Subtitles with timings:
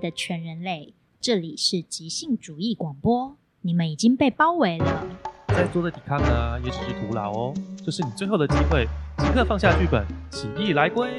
[0.00, 5.06] 的全人类，这里是即兴主义广播，你们已经被包围了。
[5.48, 7.54] 在座的抵抗呢，也只是徒劳哦。
[7.84, 8.88] 这是你最后的机会，
[9.18, 11.10] 即刻放下剧本，起义来归，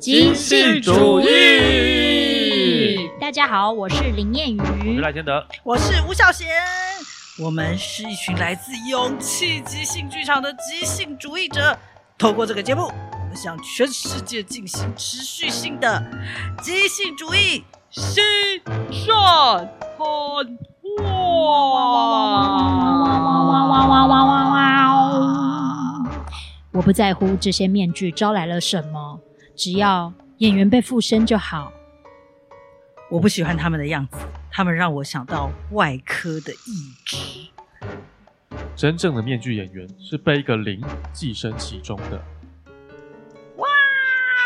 [0.00, 3.08] 即兴主义。
[3.20, 6.48] 大家好，我是林燕瑜，我是赖谦德，我是吴小贤。
[7.38, 11.78] 我们是一群来自勇气即兴剧场的即兴主义者，
[12.18, 16.04] 透过这个节目，我们向全世界进行持续性的
[16.60, 18.22] 即兴主义新
[18.90, 20.58] 宣传。
[20.98, 21.02] 哇
[26.72, 29.18] 我不在乎这些面具招来了什么，
[29.56, 31.72] 只要演员被附身就好。
[33.10, 34.18] 我不喜欢他们的样子，
[34.50, 37.16] 他们让我想到外科的意志。
[38.76, 40.82] 真正的面具演员是被一个灵
[41.14, 42.22] 寄生其中的。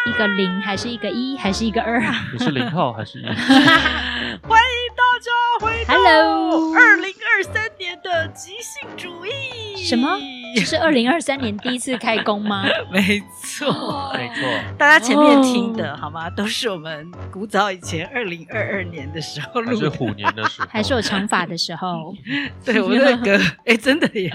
[0.07, 0.11] 哇！
[0.11, 2.27] 一个零还是一个一还是一个二啊？
[2.33, 3.25] 你是零号还是一？
[3.27, 9.77] 欢迎大家回到 Hello 二零二三年的即兴主义。
[9.84, 10.19] 什么？
[10.55, 12.65] 这是二零二三年第一次开工吗？
[12.91, 14.43] 没错，没错。
[14.79, 16.01] 大家前面听的、oh.
[16.01, 16.31] 好吗？
[16.31, 22.15] 都是我们古早以前二零二二年的时候录的，还是虎年的时候， 还是有长发的时候。
[22.65, 24.31] 对，我们的隔，哎、欸，真的耶，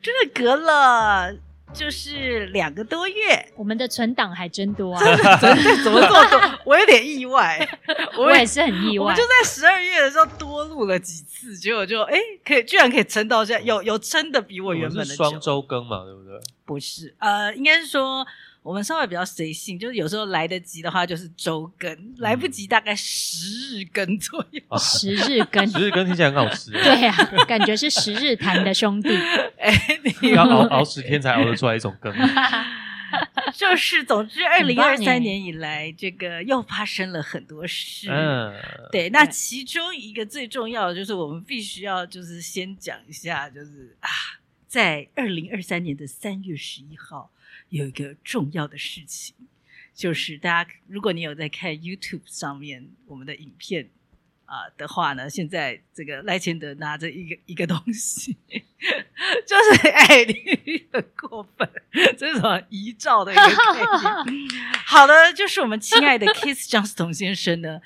[0.00, 1.34] 真的隔了。
[1.72, 5.00] 就是两个多月，我们的存档还真多啊！
[5.02, 6.40] 真的，怎么这么多？
[6.64, 7.66] 我有点意外，
[8.18, 9.06] 我也是很意外。
[9.06, 15.14] 我就在十二月的时候多录了几次，结果就哎，可以居然可以撑到现在，有有撑的比我原本的久。
[15.16, 16.38] 双周更嘛，对不对？
[16.64, 18.26] 不是，呃，应该是说。
[18.62, 24.62] 我们稍微比较随性，就是有时候来得及的话就是周更，嗯、来不及大概十日更左右。
[24.68, 26.70] 啊、 十日更，十日更听起来很好吃。
[26.70, 29.08] 对啊，感觉是十日谈的兄弟。
[29.58, 29.72] 哎，
[30.20, 32.14] 你要熬熬十天才熬得出来一种更。
[33.52, 38.08] 就是，总之，二零二三年以来，这个又发生了很多事。
[38.10, 38.54] 嗯，
[38.90, 44.08] 对，那其中一个最重要的就是我们必须要就是先讲一下，就是啊，
[44.66, 47.30] 在二零二三年的三月十一号。
[47.72, 49.34] 有一个重要的事情，
[49.94, 53.88] 就是大家如果你有在看 YouTube 上面我们的影片
[54.44, 58.36] 啊、呃、的话呢，现在这个赖千德拿着一个一个东西，
[59.46, 61.66] 就是哎，你很过分，
[62.18, 64.48] 这是什么遗照的一个概念。
[64.84, 67.80] 好的，就是我们亲爱的 Keith Johnstone 先生呢，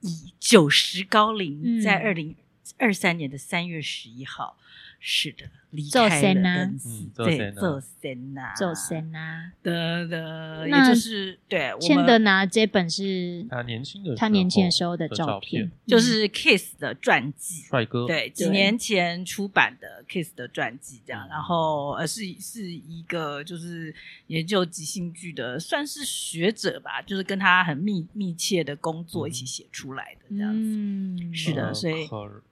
[0.00, 2.34] 以九十高龄，在二零
[2.76, 4.58] 二三年的三月十一号。
[5.00, 11.74] 是的，离开了人世，对，做神呐，做神呐，的的，也就是对。
[11.78, 23.94] 谦德拿这本是他年轻的他年轻的时候的照片，就是 Kiss 的传记，帅哥，对，几年前出版的 Kiss 的传记，这样，然后呃是是一个就是
[24.28, 32.42] 研究即兴剧的，算是学者吧，就是跟他很密密切的工作一起写出来的这样子，嗯，是的，所以算了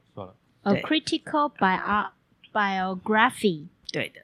[0.64, 2.10] ，A critical by art。
[2.56, 4.20] Biography，对的，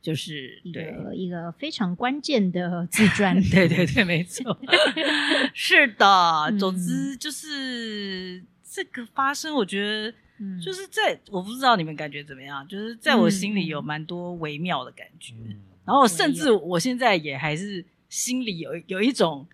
[0.00, 1.16] 就是一个对。
[1.16, 3.40] 一个非常关键的自传。
[3.50, 4.58] 对对对，没错，
[5.54, 6.52] 是的。
[6.58, 10.12] 总之就是、嗯、这个发生，我觉得
[10.60, 15.34] 就是在、嗯、我不知道你们感觉怎么样，就是在我心里有蛮多微妙的感觉。
[15.38, 19.46] 嗯、然后甚至我现在也还是心里有有一种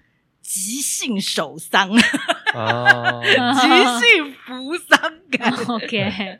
[0.51, 1.91] 即兴手丧。
[2.55, 4.99] 哦， 即兴扶丧
[5.31, 6.39] 感， OK，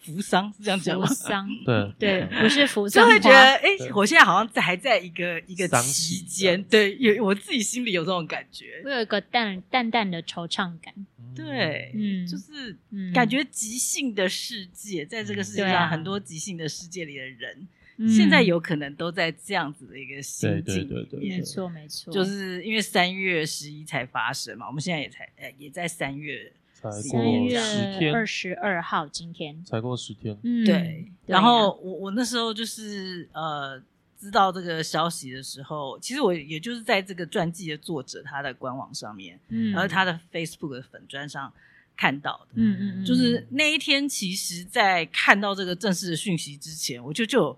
[0.00, 1.06] 扶丧是这样讲吗？
[1.06, 1.94] 扶丧，对。
[1.96, 10.92] 对，不是扶丧，就会觉得，哎，我现在好像在还在一个一个期间，对，有我自己心里有这种感觉，我有一个淡淡淡的惆怅感，
[11.36, 12.76] 对，嗯，就是
[13.14, 17.68] 感觉即兴的世界，在这个世界上，很多即兴的世界里的人。
[18.08, 29.64] 现在有可能都在这样子的一个心境里面，没错没错，就是因为三月十一才发生嘛，我们现在也才呃也在三月，三月二十二号今天。
[29.64, 31.06] 才过十天，嗯，对。
[31.26, 33.80] 然后我我那时候就是呃
[34.18, 41.52] 知道这个消息的时候，其实我也就是在这个传记的作者他的官网上面，嗯，而他的 Facebook 的粉砖上
[41.96, 47.56] 看到的，嗯嗯，就是那一天，其实在看到这个正式的讯息之前，我就就。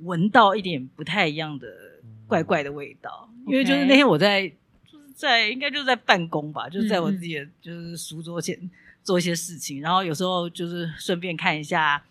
[0.00, 1.66] 闻到一点不太一样的
[2.26, 4.48] 怪怪的味道，嗯、因为就是那天我在
[4.86, 8.58] 就是在应该就是在办公吧，就是在我自己的就是书桌前
[9.02, 12.02] 做一些事情，嗯、然后有时候就是顺便看一下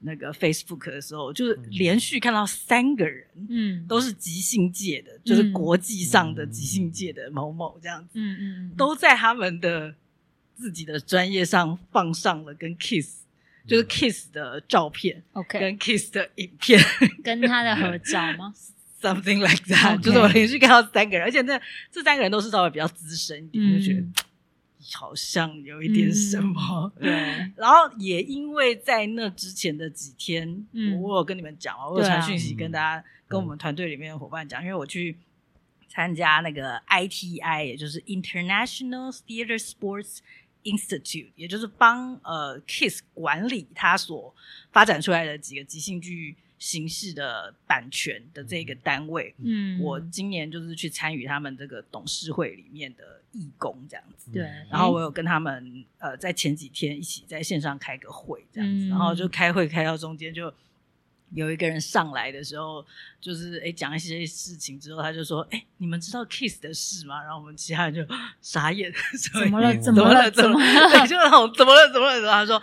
[0.00, 9.94] 那个 Facebook 的时候，就是连续看到三个人，嗯，都是即兴界的，嗯、就是国际上的即兴界的某某这样子，嗯嗯，都在他们的
[10.54, 13.23] 自己的专业上放上了跟 Kiss。
[13.66, 16.78] 就是 Kiss 的照片，OK，跟 Kiss 的影片，
[17.24, 18.54] 跟他的合照吗？
[19.00, 20.00] Something like that，Okay.
[20.00, 21.60] 就是我连续看到三个人，而且那
[21.92, 24.06] 这三个人都是稍微比较资深一点，就觉得
[24.94, 26.90] 好像有一点什么。
[26.98, 27.10] 对，
[27.56, 35.18] 然后也因为在那之前的几天，嗯，我有跟你们讲啊，我有传讯息跟大家，跟我们团队里面的伙伴讲，因为我去
[35.86, 40.20] 参加那个 ITI，也就是 International Theater Sports
[40.64, 44.34] Institute，也就是帮呃 KISS 管理他所
[44.72, 49.34] 发展出来的几个即兴剧形式的版权的这个单位。
[49.38, 54.32] 嗯，我今年就是去参与他们这个董事会里面的义工这样子。
[54.32, 60.52] 对，然后我有跟他们呃在前几天一起在线上开个会这样子，然后就开会开到中间就。
[61.34, 62.84] 有一个人上来的时候，
[63.20, 68.92] 就是哎讲一些事情之后，他就说：“哎，你们知道 Kiss 的事吗？”然后我们其他人就 傻眼，
[69.32, 69.76] 怎么了？
[69.78, 70.30] 怎么了？
[70.30, 71.06] 怎么了？
[71.06, 71.92] 就那种怎么了？
[71.92, 72.20] 怎么了？
[72.20, 72.62] 然后他说。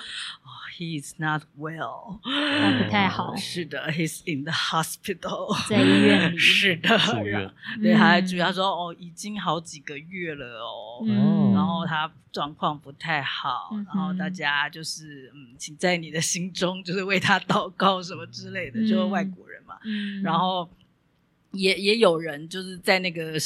[0.81, 3.35] He's not well，他不太好。
[3.35, 6.37] 是的，He's in the hospital，在医院里。
[6.39, 7.53] 是的，住院。
[7.79, 11.05] 对，他还主要说哦，已经好几个月了哦，
[11.53, 19.75] 然后他状况不太好，然后大家就是嗯，请在你的心中就是为他祷告什么之类的，就是外国人嘛。
[20.23, 20.67] 然后
[21.51, 23.39] 也也有人就是在那个。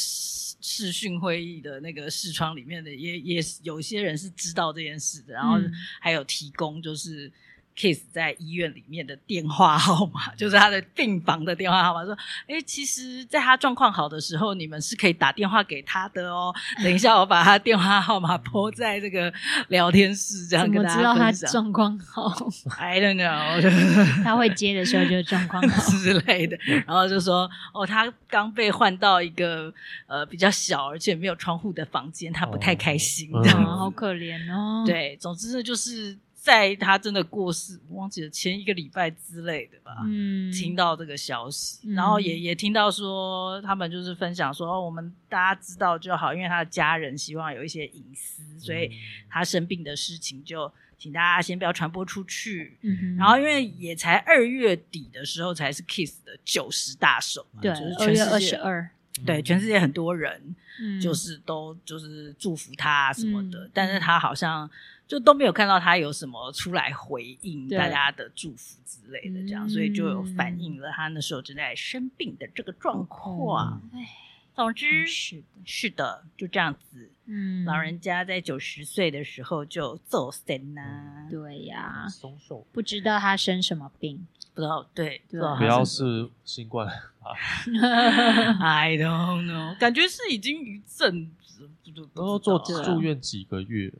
[0.68, 5.60] 视讯会议的那个视窗里面的也也有些人是知道这件事的，然后
[6.02, 7.32] 还有提供就是。
[7.76, 12.06] Kiss 在医院里面的电话号码，就是他的病房的电话号码。
[12.06, 12.18] 说，
[12.48, 16.54] 哎，其实在他状况好的时候，你们是可以打电话给他的哦。
[16.82, 19.32] 等一下，我把他电话号码 po 在这个
[19.68, 21.34] 聊天室，这样跟大家分享。
[21.34, 22.32] 知道他状况好
[22.78, 23.62] ？I don't know。
[24.24, 26.58] 他会接的时候就状况好之类的。
[26.88, 29.74] 然后就说，哦，他刚被换到一个
[30.08, 34.86] 呃比较小而且没有窗户的房间，他不太开心，这样、哦、好可怜哦。
[34.86, 36.18] 对，总之呢就是。
[36.46, 48.92] 在他真的过世，我忘记了前一个礼拜之类的吧，嗯，听到这个消息，然后也也听到说他们就是分享说，哦，我们大家知道就好，因为他的家人希望有一些隐私，所以
[49.28, 52.78] 他生病的事情就请大家先不要传播出去。
[52.82, 58.88] 嗯哼，然后因为也才二月底的时候才是 Kiss 的九十大寿嘛，对，就是二月二十二，
[59.26, 60.56] 对，全世界很多人
[61.02, 64.70] 就是都就是祝福他什么的，但是他好像。
[65.08, 73.82] 就都没有看到他有什么出来回应大家的祝福之类的，这样，所以就有反映了他那时候正在生病的这个状况。
[73.94, 74.08] 哎，
[74.56, 77.12] 总之是的，是的，就这样子。
[77.26, 81.28] 嗯，老人家在九十岁的时候就走神呐。
[81.30, 84.88] 对呀，松手，不知道他生什么病，不知道。
[84.94, 87.34] 对，不要是新冠啊？
[88.62, 91.70] I don't know，感觉是已经一阵子，
[92.16, 93.94] 然后做住院几个月。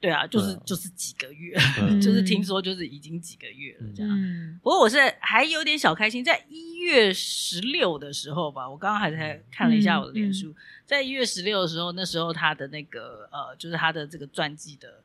[0.00, 1.54] 对啊，就是就是几个月，
[2.00, 4.58] 就是听说就是已经几个月了这样。
[4.62, 10.54] 不过我是还有点小开心，在一月十六的时候吧，我刚刚还在看了一下我的脸书，
[10.86, 15.02] 在一月十六的时候，那时候他的那个呃，就是他的这个传记的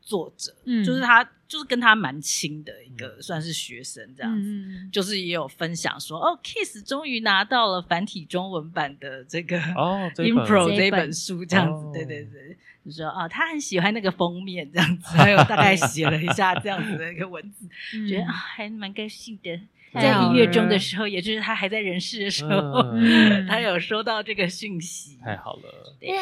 [0.00, 0.54] 作者，
[0.84, 4.48] 就是他就是跟他蛮亲的一个算是学生这样子，
[4.90, 12.56] 就是也有分享说，哦，Kiss 终于拿到了繁体中文版的这个哦 Impro 这本书这样子，对对对。
[12.84, 17.68] 就说啊，他很喜欢那个封面这样子，还有大概写了一下这样子的一个文字，
[18.08, 19.60] 觉得啊还蛮高兴的。
[19.92, 22.80] 在一月中的时候，也就是他还在人世的时候，
[23.48, 25.96] 他有收到这个讯息，太好了。
[25.98, 26.16] 对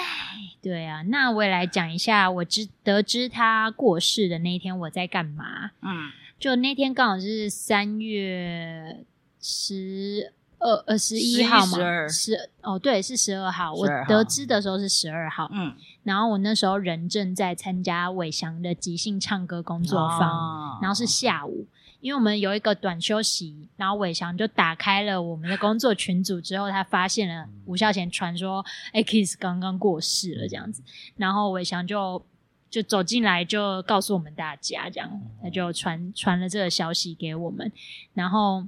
[0.62, 5.72] 对啊，那我也来讲一下，我知得知他过世的那一天我在干嘛。
[5.82, 9.04] 嗯，就那天刚好是三月
[9.38, 10.32] 十。
[10.58, 15.72] 二呃十一号嘛，十哦对是十二号，我得知的时候是十二号，嗯，
[16.02, 21.64] 然后我那时候人正在参加伟翔的即兴唱歌工作坊，哦、然后是下午，
[22.00, 30.82] 因为我们有一个短休息，然后伟翔就打开了我们的工作群组之后，他发现了吴孝贤传说，哎，Kiss 刚刚过世了这样子，
[31.16, 32.20] 然后伟翔就
[32.68, 37.70] 就走进来就告诉我们大家这样，他就传传了这个消息给我们，
[38.14, 38.66] 然后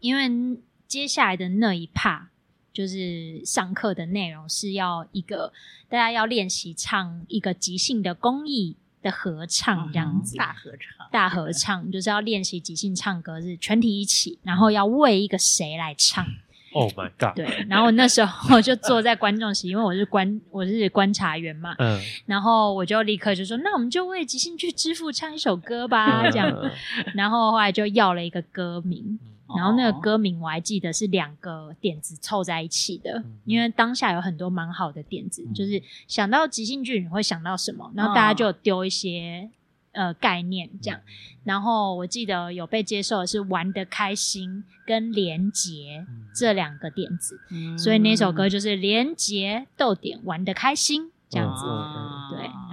[0.00, 0.58] 因为。
[0.94, 2.26] 接下来的那一 part
[2.72, 5.52] 就是上课的内容，是要一个
[5.88, 16.24] 大家要练习唱一个即兴的公益的合唱，这样子，大合唱，大合唱就是要练习即兴唱歌，是全体一起，然后要为一个谁来唱。
[16.72, 17.34] Oh my god！
[17.34, 26.70] 对，然后那时候就坐在观众席，因为我是观我是观察员嘛，嗯，然后我就立刻就说，那我们就为即兴剧之父唱一首歌吧，这样，
[27.16, 29.18] 然后后来就要了一个歌名。
[29.56, 39.48] 然后那个歌名我还记得是两个点子凑在一起的，因为当下有很多蛮好的点子，就是想到即兴剧你会想到什么，然后大家就丢一些
[39.92, 41.00] 呃概念这样。
[41.44, 47.38] 然后我记得有被接受的是玩得开心跟连结这两个点子，
[47.78, 51.64] 所以那首歌就是连结逗点玩得开心这样子。
[51.64, 51.70] 对，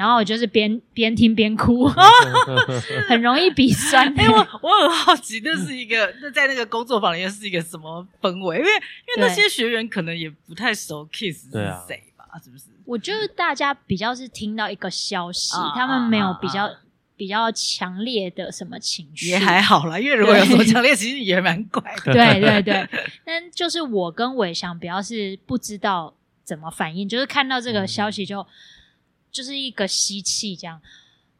[0.02, 1.88] 然后我就是边边听边哭，
[3.08, 4.12] 很容易鼻酸。
[4.18, 8.58] 哎、欸， 我我很好奇，那是一个那在那个工作坊里面是一个什么氛围？
[8.58, 11.52] 因为因为那些学员可能也不太熟 Kiss 是
[11.88, 12.26] 谁吧？
[12.44, 12.66] 是不是？
[12.86, 16.66] 我觉得大家比较是听到一个消息，啊、他们没有比较。
[16.66, 16.80] 啊啊
[17.22, 22.12] 比较强烈的什么情绪也还好啦，因为如果有什么强烈情绪也蛮怪的。
[22.12, 22.90] 对对对，
[23.24, 26.12] 但就是我跟伟翔比较是不知道
[26.44, 28.48] 怎么反应，就是看到这个消息就、嗯、
[29.32, 30.82] 就是一个吸气这样，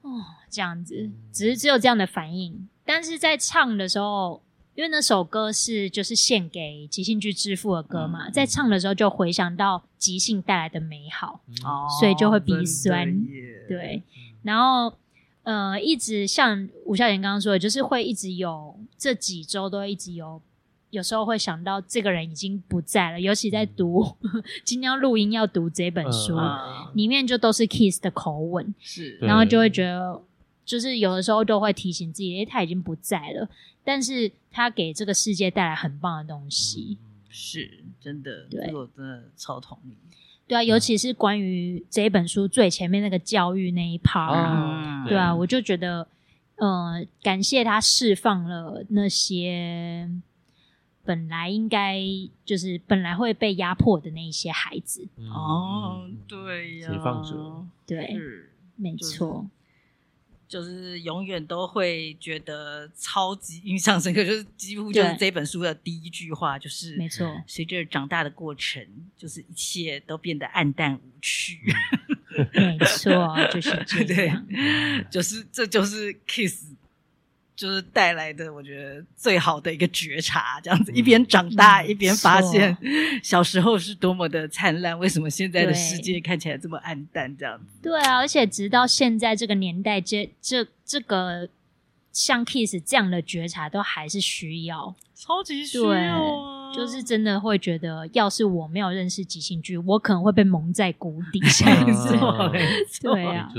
[0.02, 0.10] 哦，
[0.50, 2.68] 这样子，只是只有这样的反应。
[2.86, 4.42] 但是在唱的时候，
[4.76, 13.26] 因为那首歌是就是献给即兴剧之父的歌嘛，嗯、在唱的时候就回想到即兴带来的美好，哦、所以就会鼻酸。
[13.68, 14.02] 对，
[14.44, 14.98] 然后。
[15.44, 20.40] 呃，一直像吴孝贤刚刚说的，就是会一直有这几周都一直有，
[20.92, 23.20] 有时候会想到这个人已经不在了。
[23.20, 30.22] 尤其在读、嗯、 今天要录音要读这本书，嗯、里面就都是 Kiss 的口吻，是，然后就会觉得，
[30.64, 33.50] 就是有的时候都会提醒自己，哎，他已经不在了，
[33.84, 39.96] 但是他给这个世界带来很棒的东西，嗯、是真的，对，我真的超同意。
[40.48, 46.06] 对啊，尤其是关于这一本书最前面那个教育那一 part，啊、对啊，我就觉得，
[46.58, 50.10] 呃，感谢他释放了那些
[51.04, 52.00] 本来应该
[52.46, 55.08] 就是本来会被压迫的那一些孩子。
[55.18, 58.18] 哦，对呀，解放者，对，
[58.76, 59.50] 没错。
[60.48, 67.26] 就是永远都会觉得超级印象深刻，就是几乎就是这本书的第一句话，就是没错。
[67.48, 71.58] 随着长大的过程，就是一切都变得暗淡无趣。
[72.54, 74.46] 没错，就是这样。
[74.52, 76.74] 对，就是这就是 Kiss。
[77.62, 82.76] 就是带来的，我觉得最好的一个觉察，这样子一边长大一边发现
[83.22, 87.38] 小时候是多么的灿烂，为什么现在的世界看起来这么暗淡？
[87.38, 87.66] 这样子。
[87.84, 91.48] 对啊，而且直到现在这个年代，这这这个
[92.12, 96.61] 像 Kiss 这样的觉察都还是需要，超级需要啊。
[96.74, 101.70] 就是真的会觉得，要是我没有认识即兴剧，我可能会被蒙在鼓底下。
[101.86, 103.52] 没错， 没错，对啊，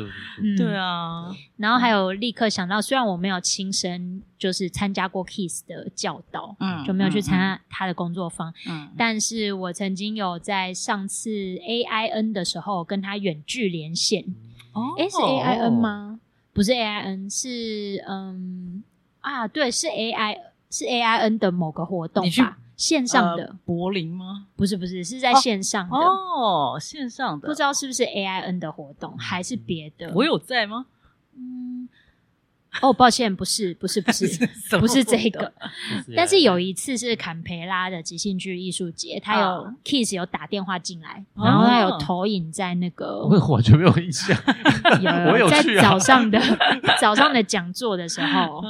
[0.43, 1.35] 嗯，对啊。
[1.57, 14.25] 然后还有立刻想到，虽然我没有亲身就是参加过 Kiss 的教导，嗯，就没有去参加他的工作坊，嗯，但是我曾经有在上次 AIN 的时候跟他远距连线。
[14.73, 16.19] 哦，诶，是 AIN 吗？
[16.55, 18.83] 不是 AIN，是嗯
[19.21, 20.37] 啊，对，是 AI，
[20.71, 22.59] 是 AIN 的某个活动吧。
[22.83, 24.47] 线上的、呃、柏林吗？
[24.57, 30.11] 不是不是，是在线上的哦，线上的，不知道是不是 AIN 的活动，还是别的？
[30.17, 30.87] 我有在吗？
[31.37, 31.89] 嗯，
[32.81, 34.27] 哦，抱歉，不是，不是，不是，
[34.81, 35.53] 不是这个。
[36.17, 44.37] 但是有一次是坎培拉的即兴剧艺术节，他有 Kiss 有打电话进来，然后他有投影在那个，我完全没有印象。
[45.01, 46.41] 有，有在早上的
[47.01, 48.61] 早上的讲座的时候。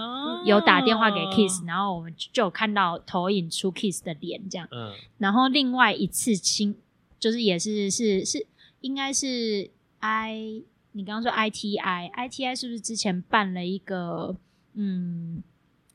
[0.45, 4.69] 有打电话给 Kiss，然后我们就有看到投影出 Kiss 的脸这样。
[4.71, 4.93] 嗯。
[5.19, 6.75] 然后另外一次亲，
[7.19, 8.47] 就是也是是是，
[8.81, 9.71] 应该是
[10.01, 14.37] I，你刚刚说 ITI，ITI 是不是之前办了一个
[14.75, 15.43] 嗯？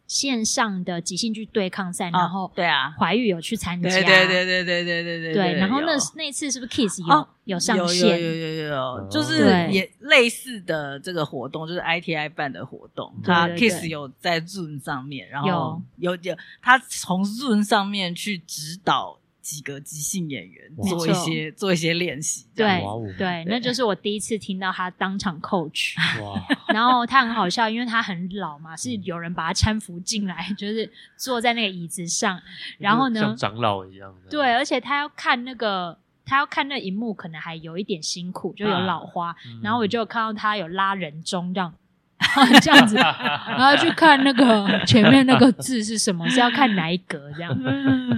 [0.08, 5.34] 线上的即兴剧对抗赛，然后对啊，怀玉有去参加，对对对对对对对对。
[5.34, 8.10] 对，然后那那次是不是 Kiss 有有上线？
[8.10, 19.20] 有有有有有，就是也类似的这个活动，就是 ITI 办的活动，他 Kiss 有在 Zoom 上面，然后有有他从 Zoom 上面去指导。
[19.48, 22.84] 几个即兴演员做一些做一些练习，对
[23.18, 25.94] 对，那就是我第一次听到他当场 coach，
[26.68, 32.38] 然后他很好笑，因为他很老嘛，是有人把他搀扶进来， 就是坐在那个椅子上，
[32.78, 41.74] 然后呢，像长老一样的，对，而且他要看那个，他要看那荧幕，可能还有一点辛苦，就有老花，然后我就看到他有拉人中这样。
[42.62, 47.56] 这样子，然后去看那个前面那个字是什么，是要看哪一格这样？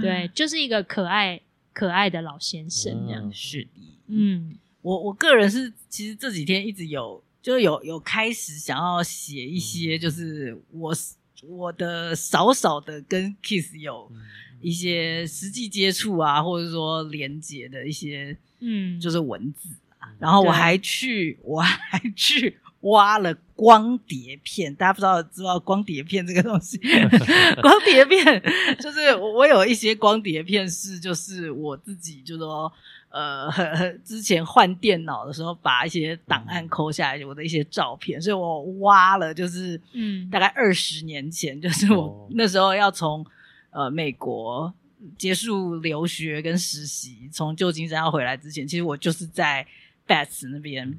[0.00, 1.38] 对，就是一个可爱
[1.72, 3.30] 可爱的老先生这样。
[3.32, 3.68] 是的，
[4.08, 10.94] 嗯，我我个人是其实这几天一直有，就有有开始想要写一些，就是我
[11.46, 14.10] 我的少少的跟 Kiss 有
[14.62, 20.08] 一些实际接触啊，或者说连接的一些，嗯，就是文字啊。
[20.18, 22.58] 然后我还去，我还去。
[22.80, 26.78] 挖了光碟片，大家不知道知道光碟片这个东西？
[27.60, 28.42] 光碟片
[28.80, 32.72] 就是我有一些光碟片是，就是我自己就说，
[33.10, 33.50] 呃，
[34.02, 43.26] 之前换电脑的时候，把一些档案抠下来，我的一些照片，所以我挖了，就是嗯，大概二十年前，就是我那时候要从
[43.72, 44.72] 呃美国
[45.18, 49.66] 结束留学跟实习，从旧金山要回来之前，其实我就是在
[50.08, 50.98] Bats 那边。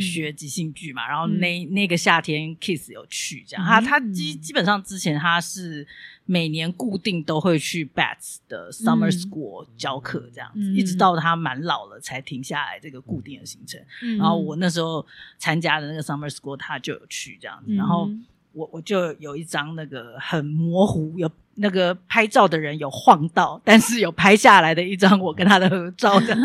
[0.00, 5.86] 学即兴剧嘛，然后那那个夏天 Kiss 有去这样，他他基基本上之前他是
[6.24, 13.80] 每年固定都会去 Bats 的 Summer School 教课这样子，一直到他蛮老了才停下来这个固定的行程。
[14.18, 15.06] 然后我那时候
[15.38, 18.10] 参加的那个 Summer School 他就有去这样子，然后
[18.56, 21.30] 我我就有一张那个很模糊有。
[21.58, 26.36] 那个拍照的人有晃到，但是有拍下来的一张我跟他的合照的，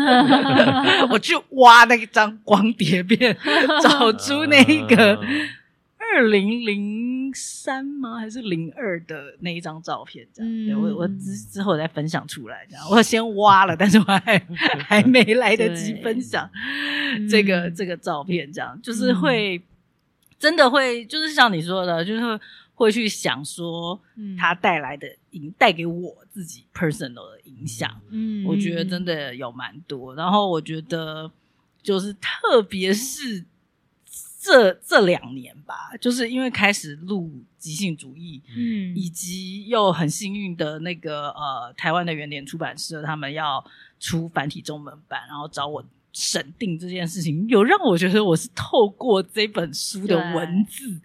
[1.12, 3.36] 我去挖那一张光碟片，
[3.82, 5.20] 找出那个
[6.16, 8.16] 二零零三吗？
[8.16, 10.26] 还是零二的那一张照片？
[10.32, 12.66] 这样，嗯、对我我之之后再分享出来。
[12.70, 14.42] 这样，我先挖了，但是我还
[14.88, 16.48] 还没来得及分享
[17.30, 18.50] 这个、嗯、这个照片。
[18.50, 19.62] 这样就是会、嗯、
[20.42, 22.40] 真的会，就是像你说的，就是。
[22.74, 24.00] 会去想说，
[24.36, 30.14] 它带来的影带给我自己 personal 的影响，嗯，我觉得真的有蛮多。
[30.16, 31.30] 然后我觉得，
[31.80, 33.44] 就是特别是
[34.40, 43.64] 这 这两年吧，就是因为开始录即兴主义，嗯，以及又很幸运的那个呃，台湾的原点出版社他们要
[44.00, 45.84] 出繁体中文版，然后找我。
[46.12, 51.00] 审定这件事情，有让我觉得我是透过这本书的文字，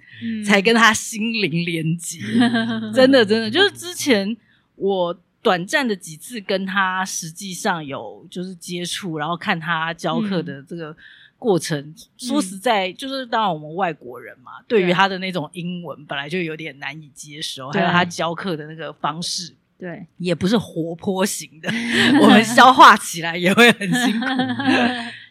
[0.45, 2.19] 才跟他心灵连接。
[2.39, 4.35] 嗯、 真的，真的，就是之前
[4.75, 10.93] 我短暂的几次跟他实际上有就是接触，然后看他教课的这个
[11.37, 11.79] 过程。
[11.79, 19.53] 嗯、说实在，就是当然我们外国人嘛，对于他的那种英文本来就有点难以接受，还有他教课的那个方式。
[19.79, 21.69] 对，也不是活泼型的，
[22.21, 24.25] 我们消化起来也会很辛苦。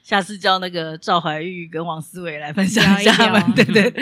[0.06, 3.92] 下次叫那个赵怀玉跟王思维来分享一下他们，对对，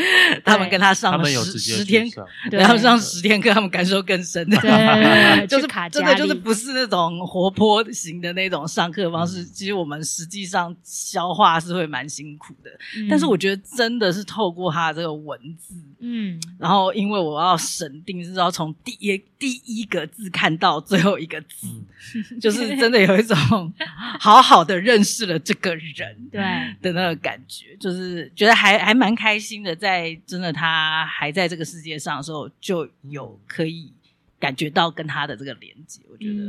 [0.45, 4.47] 他们跟他上了十十天课，然后上十天课，他们感受更深。
[4.51, 4.57] 的，
[5.49, 9.43] 就是真的就是不是那种活泼型的那种上课方式。
[9.47, 12.71] 其实我们实际上消化是会蛮辛苦的，
[13.09, 21.67] 但是我觉得真的是透过他这个文字，嗯，然后因为我要审定是要从第一第一个字看到最后一个字，
[22.39, 23.73] 就是真的有一种
[24.21, 25.94] 好好的认识了这个人。
[25.95, 26.41] 人对
[26.83, 33.93] 的那个感觉，就是觉得还还蛮开心的，在真的他还在这个世界上的时候，就有可以
[34.39, 36.03] 感觉到跟他的这个连接。
[36.11, 36.43] 我觉得，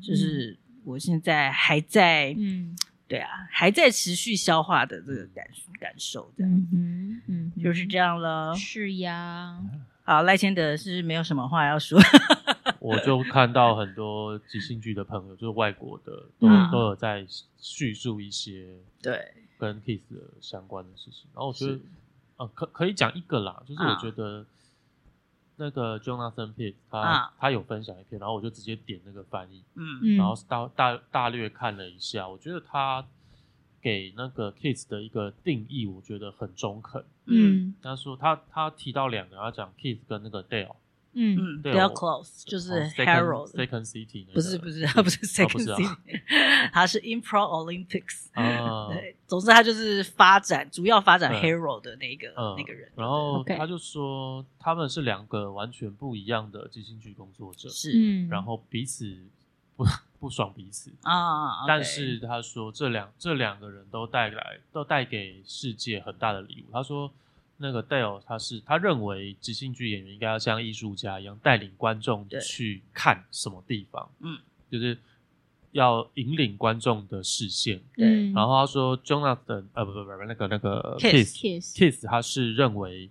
[0.00, 2.76] 就是我现在还在，嗯，
[3.08, 5.46] 对啊，还在持续消化的这个感
[5.80, 8.54] 感受的，嗯嗯，就是这样了。
[8.56, 9.58] 是呀，
[10.04, 12.00] 好，赖千德是没有什么话要说。
[12.86, 17.26] 我就看到很多即兴剧的朋友，就是外国的，都、嗯、都有在
[17.58, 21.28] 叙述一些对跟 Kiss 的相关的事情。
[21.34, 21.80] 然后我觉得，是
[22.36, 24.46] 呃，可可以讲一个啦，就是我觉得
[25.56, 33.04] 那个 Jonathan Pitt 他、啊、他有分享一篇，然后我就直接点那个翻译，嗯，然后大大大略看了一下，我觉得他
[33.82, 37.04] 给那个 Kiss 的一个定义，我觉得很中肯。
[37.24, 40.76] 嗯，他说他他提到两个，他讲 Kiss 跟那个 Dale。
[41.18, 45.96] 嗯，比较 close，就是 Harold Second City，不是不是，他不是 Second City，
[46.70, 48.26] 他是 Improv Olympics。
[48.92, 52.92] 对，总之他就是发展，主要发展 Harold 的那个那个人。
[52.94, 59.16] 然后他就说他们是两个完全不一样的即兴剧工作者，是，然后彼此
[59.74, 59.86] 不
[60.20, 61.66] 不爽彼此啊。
[61.66, 66.72] 但是他说这两这两个人都带来都带给世界很大的礼物。
[66.72, 67.10] 他说。
[67.58, 74.38] 那个 Dale，他是他认为即兴剧演员应该要像艺术家一样带领观众去看什么地方，嗯，
[74.70, 74.98] 就是
[75.72, 77.80] 要引领观众的视线。
[77.94, 83.10] 对，然后他说，Jonathan，呃，不不不，那个那个 Kiss，Kiss，他是认为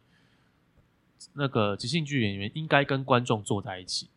[1.34, 4.10] 那个即兴剧演员应该跟观众坐在一起，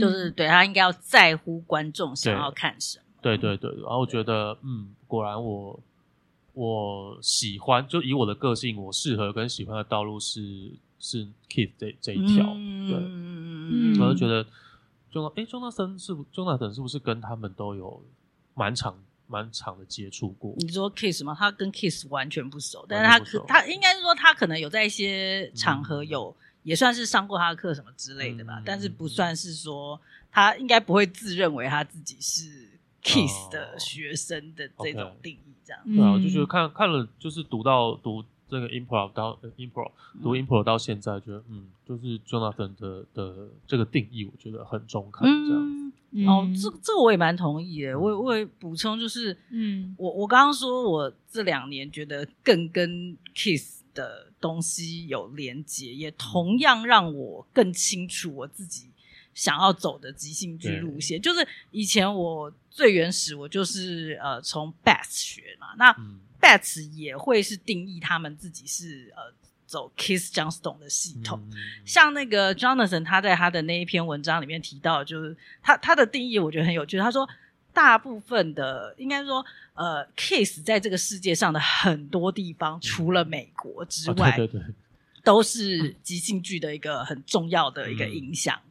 [0.00, 3.04] 就是对他应该要在乎观众想要看什么。
[3.20, 5.78] 对对对，然后我觉得，嗯，果然我。
[6.54, 14.46] 我喜欢，就以我的个性，我适合跟喜欢的道路是是 Kiss 这这一条，嗯、对，嗯、我就觉得，
[15.10, 18.02] 就哎，Jonathan 是不 Jonathan 是不是跟他们都有
[18.54, 20.54] 蛮长蛮长的接触过？
[20.58, 21.36] 你说 Kiss 吗？
[21.36, 32.73] 他跟 Kiss 完全不熟，但是他可他应该是说他可能有在一些场合有、嗯、也算是上过他的课什么之类的吧，嗯、但是不算是说他应该不会自认为他自己是
[33.04, 35.54] Kiss 的学生的这种定义。
[35.64, 39.90] 这样对啊，我就觉得看看了，就是读到读这个 improv 到 improv
[40.22, 45.26] 读 improv 到现在，觉得嗯，就是 Jonathan 的的这个定义，我觉得很中肯。
[45.26, 47.98] 这样嗯，哦，这这个我也蛮同意的。
[47.98, 58.90] 我我也补充就是，嗯，我我刚刚说我这两年觉得更跟 Kiss 的东西有连接，也同样让我更清楚我自己。
[59.34, 65.74] 想要走的即兴剧路线，就是以前我最原始，我就是呃从 Bats 学嘛。
[65.76, 69.34] 那、嗯、Bats 也会是定义他们自己是呃
[69.66, 77.28] 走 Kiss Johnstone 的系统，嗯、像那个 Jonathan 他在他的那一篇文章里面提到，就是他他的定义我觉得很有趣，他说
[77.72, 79.44] 大部分的应该说
[79.74, 84.74] 呃 Kiss 在这个世界上的很多地方，嗯、除了美国之外，啊、对对对。
[85.24, 88.70] 都是即兴剧的一个很重要的一个影响，嗯、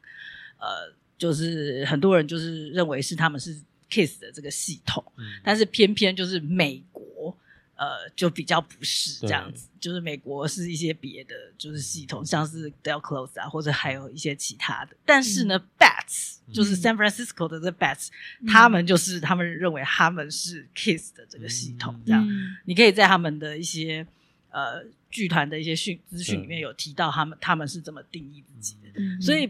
[0.64, 3.54] 呃，就是很多人就是认为是他们是
[3.90, 7.38] Kiss 的这个系统，嗯、但是偏偏就是美国，
[7.76, 18.08] 呃，就比较不是这样子，就是美国是一些别的就是系统，像是 Del Close 啊，或者还有一些其他的，但是呢、嗯、，Bats 就是 San Francisco 的这 Bats，、
[18.40, 24.08] 嗯、他们就是他们认为他们是 Kiss 的这个系统，这样，嗯、你可以在他们的一些
[24.50, 24.86] 呃。
[25.14, 29.48] 剧团的一些讯资讯里面有提到他们他们是怎么定义自己的，嗯、所以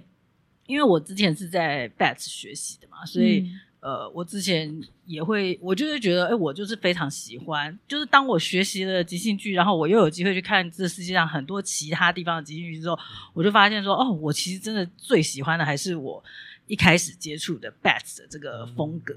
[0.65, 12.97] 因为我之前是在 Bats 学习的嘛，所以、嗯、呃，我之前也会，我就是觉得，哎，我就是非常喜欢，就是当我学习了即兴剧，然后我又有机会去看这世界上很多其他地方的即兴剧之后，
[13.34, 16.23] 我就发现说，哦，我其实真的最喜欢的还是我
[16.67, 19.15] 一开始接触的 Bats 的这个风格。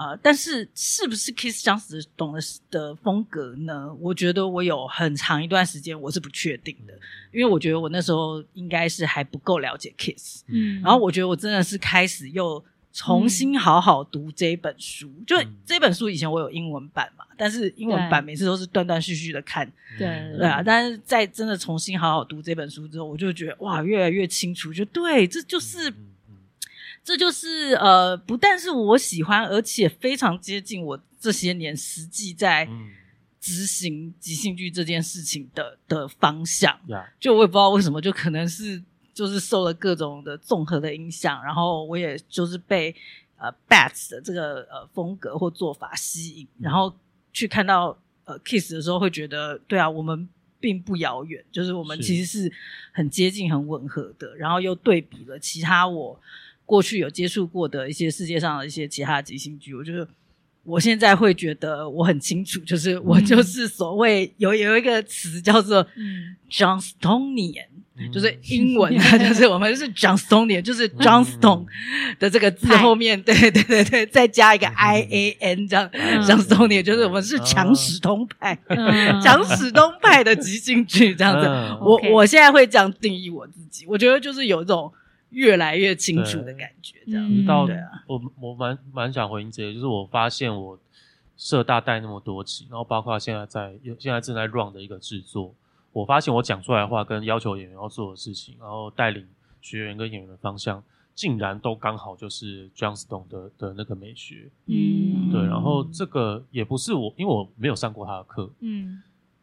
[0.00, 3.94] 呃，但是是不是 Kiss Johnstone 的的风格呢？
[4.00, 6.94] 我觉得我有很长一段时间我是不确定的，
[7.30, 15.36] 因为我觉得我那时候应该是还不够了解 Kiss，嗯，然后我觉得我真的是开始又重新好好读这本书，嗯、就
[15.66, 20.34] 这本书以前我有英文版嘛，但是英文版每次都是断断续续的看，对。
[20.38, 20.46] 对。
[20.46, 25.92] 啊，但是在真的重新好好读这本书之后，我就觉得哇，越来越清楚，就对，这就是。
[27.02, 32.68] 这就是呃，不但是我喜欢，而且非常接近我这些年实际在
[33.40, 36.78] 执行即兴剧这件事情的的方向。
[36.86, 37.06] Yeah.
[37.18, 38.82] 就我也不知道为什么，就可能是
[39.14, 42.94] 就是受了各种的综合的影响，然后我也就是被
[43.38, 46.94] 呃 Bats 的这个呃风格或做法吸引，然后
[47.32, 50.28] 去看到呃 Kiss 的时候，会觉得对啊，我们
[50.60, 52.52] 并不遥远，就是我们其实是
[52.92, 54.36] 很接近、很吻合的。
[54.36, 56.20] 然后又对比了其他我。
[56.70, 60.06] 过去有接触过的一些世界上的一些其他的即兴剧，我觉得
[60.62, 65.84] 我现在会觉得我很清楚，就是我就是所谓有有一个词叫做
[66.48, 67.66] Johnstonian，
[68.12, 71.66] 就是英文它就是我们是 Johnstonian，就是 Johnstone
[72.20, 75.90] 的这个字后面，对对对对，再加一个 I A N 这样
[76.22, 78.56] Johnstonian，就是我们是强史东派，
[79.20, 81.48] 强史东 派的即兴剧这样子。
[81.80, 84.92] 我我现在会这样定义我自己，我觉得就是有一种。
[85.30, 87.66] 越来越清楚的感觉，这样到
[88.06, 90.78] 我我蛮蛮想回应这些，就是我发现我
[91.36, 95.54] 社大带那么多期，然后包括现在在现在正在 run 的一个制作，
[95.92, 99.26] 我发现我讲出来的话跟要求演员要做的事情，然后带领
[99.60, 100.82] 学员跟演员的方向，
[101.14, 109.02] 竟然都刚好就是 Johnstone 的的那个美学，嗯，对，然后这个也不是我，因为我没有上过他的课，嗯。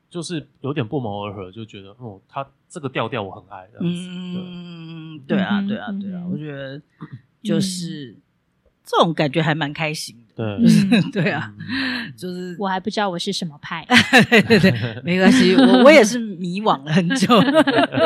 [0.10, 4.10] 就是有点不谋而合，就觉得哦，他这个调调我很爱这样子。
[4.10, 6.82] 嗯，对啊，对啊，对啊，我觉得
[7.43, 8.15] 就是
[8.86, 10.24] 这种感觉还蛮开心的。
[10.38, 11.54] 对， 对啊，
[12.15, 13.86] 就是我还不知道我是什么派。
[14.30, 17.28] 对 对对，没关系，我我也是迷惘了很久，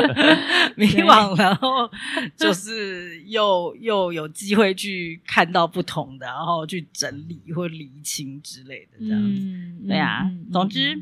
[0.75, 1.89] 迷惘，然后
[2.35, 9.87] 就是又又有机会去看到不同的，然后去整理或厘清之类的这样子。
[9.87, 10.99] 对啊，总之。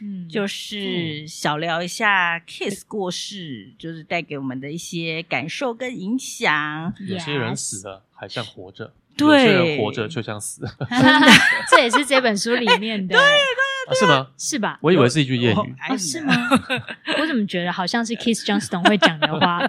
[0.00, 6.92] 嗯，就是小聊一下 Kiss 过世，嗯、就是带给我们的一些感受跟影响。
[7.06, 10.76] 有些人死了还像活着，对，有些人活着就像死了。
[11.70, 14.30] 这也是这本书里面的，对对对，是吗？
[14.36, 14.78] 是吧？
[14.82, 16.34] 我以为是一句谚语，哦，是吗？
[17.20, 19.60] 我怎么觉得好像是 Kiss Johnstone 会讲的话？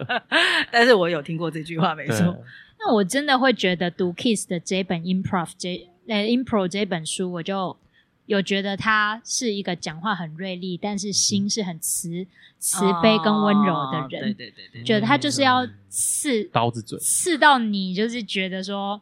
[0.72, 2.44] 但是我有听过这句话，没错。
[2.80, 7.78] 那我真的会觉得读 Kiss 的这本 Improv 这呃 Impro 这本书，我就。
[8.26, 12.26] 有觉得他是一个讲话很锐利，但是心是很慈
[12.60, 14.10] 慈悲跟温柔的人。
[14.10, 19.02] 对对对对，觉得他就是要刺刀子嘴，刺到你，就是觉得说，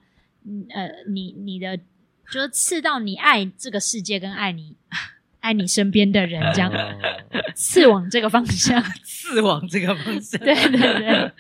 [0.69, 1.77] 呃，你你的
[2.31, 4.75] 就是刺到你爱这个世界跟爱你。
[5.43, 6.71] 爱你身边的人，这样
[7.53, 10.39] 刺往这个方向，刺往这个方向。
[10.39, 11.31] 对对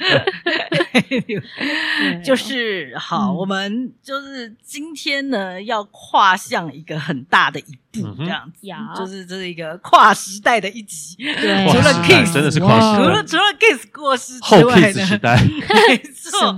[1.23, 3.31] 对，就是好。
[3.31, 8.67] 我们就是今天呢，要跨向一个很大的一步，这样子，
[8.99, 11.15] 就是这是一个跨时代的一集。
[11.17, 15.37] 对，除了 Kiss 真的是跨时代，除了除了 Kiss 过世之外呢，时代，
[15.87, 16.53] 没错，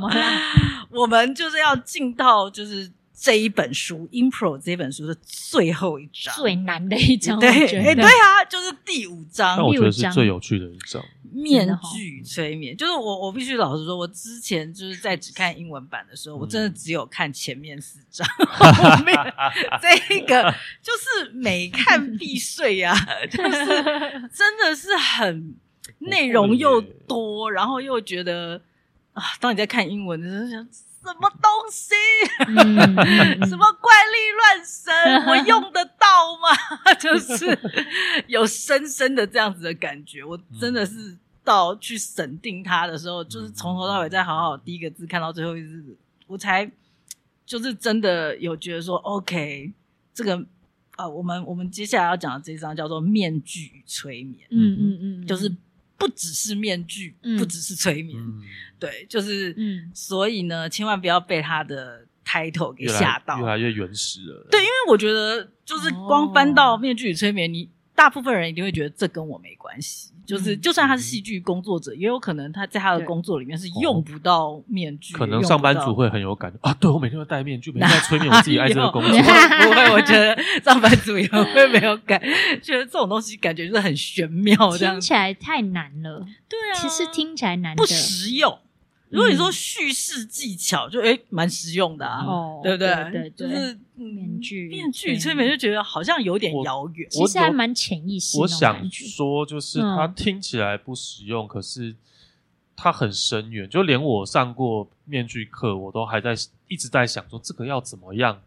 [0.90, 2.92] 我们就是要进到就是。
[3.18, 7.40] 这一本书《Impro》这本书的最后一章，最难的一章。
[7.40, 9.58] 对，哎，对啊，就是第五章。
[9.58, 11.02] 那我觉得是最有趣的一章。
[11.32, 19.16] 面具催眠，就是我，我必须老实说，我之前就是在只看英文版的时候，我真的只有看前面四章， 后面
[19.82, 22.94] 这个就是每看必睡呀，
[23.30, 23.66] 就是
[24.34, 25.56] 真的是很
[26.00, 28.62] 内容又多，然后又觉得
[29.14, 30.68] 啊，当你在看英文的时候想。
[31.06, 31.94] 什么东西？
[32.48, 34.94] 嗯、 什么怪力乱神？
[35.30, 36.94] 我用得到吗？
[37.00, 37.58] 就是
[38.28, 40.24] 有深深的这样子的感觉。
[40.24, 46.70] 我真的是到去审定它的时候，就是从头到尾再好好第一个字看到最后一个字，我才
[47.46, 49.72] 就是真的有觉得说，OK，
[50.14, 50.44] 这个
[50.98, 54.48] 呃，我们我们接下来要讲的这一章叫做面具与催眠。
[54.50, 55.56] 嗯嗯嗯，就是。
[55.98, 58.42] 不只是面具，嗯、不只是催眠，嗯、
[58.80, 64.48] 对，就是，嗯、所以呢，千万不要被他的 title 给吓到，越来越原始了。
[64.52, 70.12] 对，因为我觉得，就是光翻到面具与催眠，你大部分人一定会觉得这跟我没关系。
[70.26, 75.14] 就是，就算他是戏剧工作者，也有可能他在他的工作里面是用不到面具。
[75.14, 76.74] 可能上班族会很有感觉啊！
[76.80, 79.12] 对，我每天都戴面具，每天 在催眠我自己爱这个工作。
[79.12, 82.20] 不会，我觉得 上班族也会没有感
[82.62, 86.26] 觉得这种东西感觉就是很玄妙，这样听起来太难了。
[86.50, 88.58] 对啊，其实听起来难，不实用。
[89.16, 92.26] 如果你说叙事技巧，就诶蛮实用的啊，
[92.62, 93.12] 对不对？
[93.12, 98.38] 对，就是面具，面具催眠就觉得好像有点遥远，其实还蛮潜意识。
[98.40, 101.96] 我想说，就是它听起来不实用，可是
[102.76, 103.70] 它很深远。
[103.70, 106.36] 就连我上过面具课，我都还在
[106.68, 108.42] 一直在想说，这个要怎么样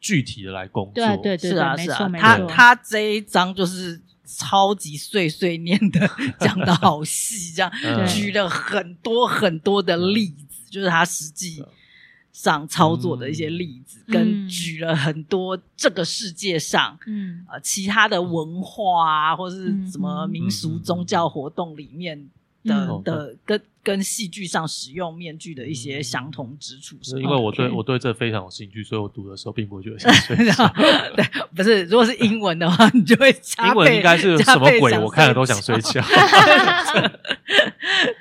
[0.00, 1.04] 具体的来工作？
[1.16, 4.00] 对对对，是啊是啊，他他这一章就是。
[4.36, 11.64] 超级碎碎念的讲的好细，这样、 嗯、举了很多很多的例子，嗯、就是他实际
[12.32, 17.44] 上操作的一些例子，嗯、跟举了很多这个世界上，嗯。
[17.50, 22.28] 呃其他的文化啊，或是什么民俗宗教活动里面。
[22.64, 30.52] 的、嗯、的跟跟戏剧上使用面具的一些相同之处，是因为我对.我对这非常有兴趣，所以我读的时候并不会觉得想睡觉。
[31.16, 31.24] 对，
[31.56, 33.30] 不是，如果是英文的话，你就会
[33.66, 34.92] 英文应该是什么鬼？
[34.98, 36.02] 我看了都想睡觉。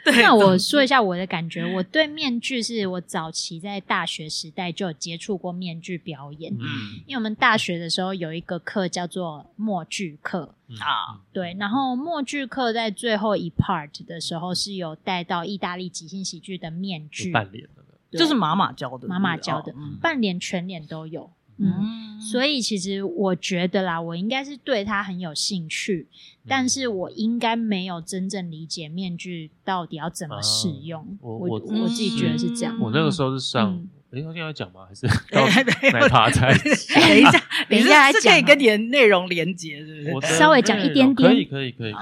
[0.06, 10.54] 对那我说一下我的感觉，我对面具是我早期在大学时代就有接触过面具表演，嗯，因为我们大学的时候有一个课叫做默剧课。
[10.80, 21.32] 啊，嗯、对，然后默剧课在最后一 part 的时候是有带到意大利即兴喜剧的面具，半脸的，对就是妈妈教的，妈妈教的，半脸、全脸都有。
[21.58, 31.02] 嗯，嗯所以其实我觉得啦，我应该是对他很有兴趣，嗯、但是我应该没有真正理解面具到底要怎么使用。
[31.02, 32.78] 啊、我我我，我自己觉得是这样。
[32.80, 33.88] 我那个时候是上。
[34.12, 34.88] 嗯哎，我现在要讲吗？
[34.88, 35.06] 还是
[35.91, 36.54] 奶茶才？
[36.58, 37.32] 等一下，
[37.70, 40.36] 等一下，是可以跟你的内容连接，是不是？
[40.38, 41.93] 稍微讲一点点，可以，可以，可以，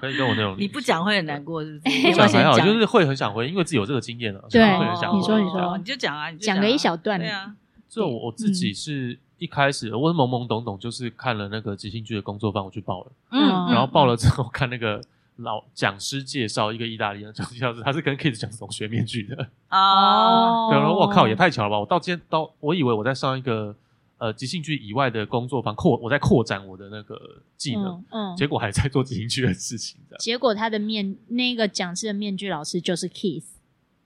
[0.00, 0.54] 可以跟我内容。
[0.58, 2.12] 你不讲会很难过，是不是？
[2.14, 4.40] 讲还好，就是会很想回，因为自己有这个经验了。
[4.50, 7.18] 对，你说，你说，你就讲啊，讲个一小段。
[7.18, 7.52] 对啊，
[7.88, 13.40] 这我我自己是一开始我是懵懵懂懂，就是看了那个即兴剧的工作坊，我去报了，嗯，
[13.72, 15.00] 然后报了之后看那个。
[15.42, 19.36] 老讲师介绍一个意大利的讲师，他是跟 Kiss 讲这种学面具的
[19.70, 20.68] 哦。
[20.72, 21.80] 对，然后我靠，也太巧了吧！
[21.80, 23.74] 我到今天到，我以为我在上一个
[24.18, 27.18] 呃即兴剧以外的工作坊扩，我在扩展我的那个
[27.56, 30.00] 技能，嗯，嗯结果还在做即兴剧的事情。
[30.18, 33.44] 结果他的面那个讲师的面具老师就是 Kiss，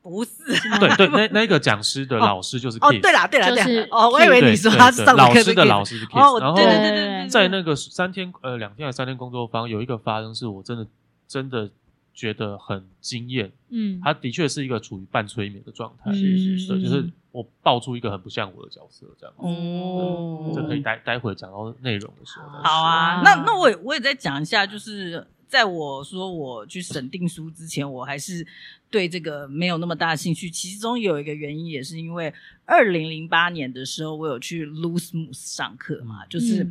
[0.02, 0.30] 不是？
[0.78, 2.96] 对对，那那个讲师的老师就是 Kiss。
[2.96, 6.16] 哦，对啦对啦，就是哦，我以为你说他是上老师的老师是 Kiss。
[6.16, 10.86] 哦，然后对对对对，在那个三天呃两天还是三天工作坊有一个发生，是我真的。
[11.26, 11.70] 真的
[12.12, 22.48] 觉得很惊艳，嗯，他的确是一个处于半催眠的状态，是是是，就是我爆出一个很不像我的角色这样子，哦，这可以待待会讲到内容的时候。
[22.62, 28.46] 好啊，那那我也我也再讲一下，就是在我说我去审定书之前，我还是
[28.90, 30.48] 对这个没有那么大的兴趣。
[30.48, 32.32] 其中有一个原因也是因为
[32.64, 36.64] 二零零八年的时候，我有去 Loose Moose 上课嘛，就是。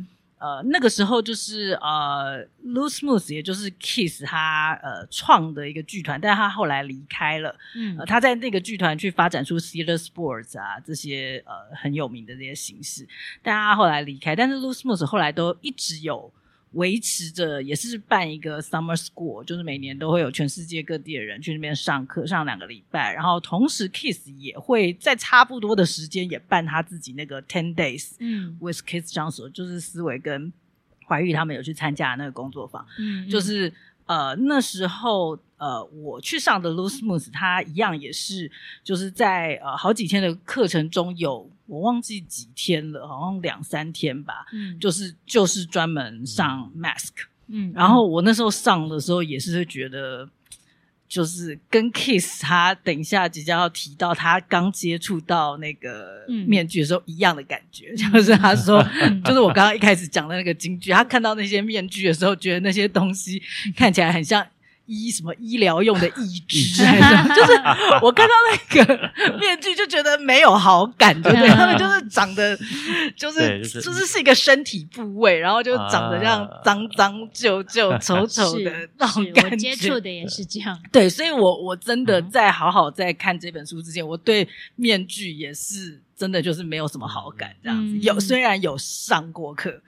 [0.44, 7.56] 呃，那个时候就是呃，Loose Moose，也就是 Kiss 他呃创的一个剧团，但是他后来离开了。
[7.74, 13.08] 嗯、呃，他在那个剧团去发展出 Theater Sports 啊这些呃很有名的这些形式，
[13.42, 16.30] 但他后来离开，但是 Loose Moose 后来都一直有。
[16.74, 23.12] 维持着也是办一个 summer school，就是每年都会有全世界各地的人去那边上课，上两个礼拜。
[23.12, 30.52] 然后同时，Kiss 也会在差不多的时间也办他自己那个 ten days，嗯，with Kiss Johnson，就是思维跟
[31.06, 33.72] 怀玉他们有去参加那个工作坊，嗯，就是
[34.06, 38.50] 呃，那时候呃，我去上的 Loose Moose，他一样也是，
[38.82, 47.12] 就是在呃好几天的课程中有我忘记几天了，好像两三天吧，嗯，就是就是专门上 Mask，
[47.48, 50.28] 嗯，然后我那时候上的时候也是觉得。
[51.14, 58.84] 就是跟 Kiss 他等一下即将要提到他刚接触到那个面具的时候一样的感觉，嗯、就是他说，
[59.24, 63.40] 就是我刚刚一开始讲的那个京剧，他看到那些面具的时候，觉得那些东西
[63.76, 64.44] 看起来很像。
[64.86, 66.84] 医什么医疗用的义肢，
[67.34, 67.52] 就是
[68.02, 71.48] 我看到那个 面具就觉得没有好感，对不对？
[71.48, 72.56] 他们就是长得
[73.16, 79.50] 就是就是是一个身体部位，然后就长得这样 脏脏旧旧丑丑的那种感觉。
[79.50, 87.98] 我接触的也是这样，对，所以我我真的在好好在看这本书之前，我对面具也是真的就是没有什么好感，这样子。
[87.98, 89.80] 有虽然有上过课，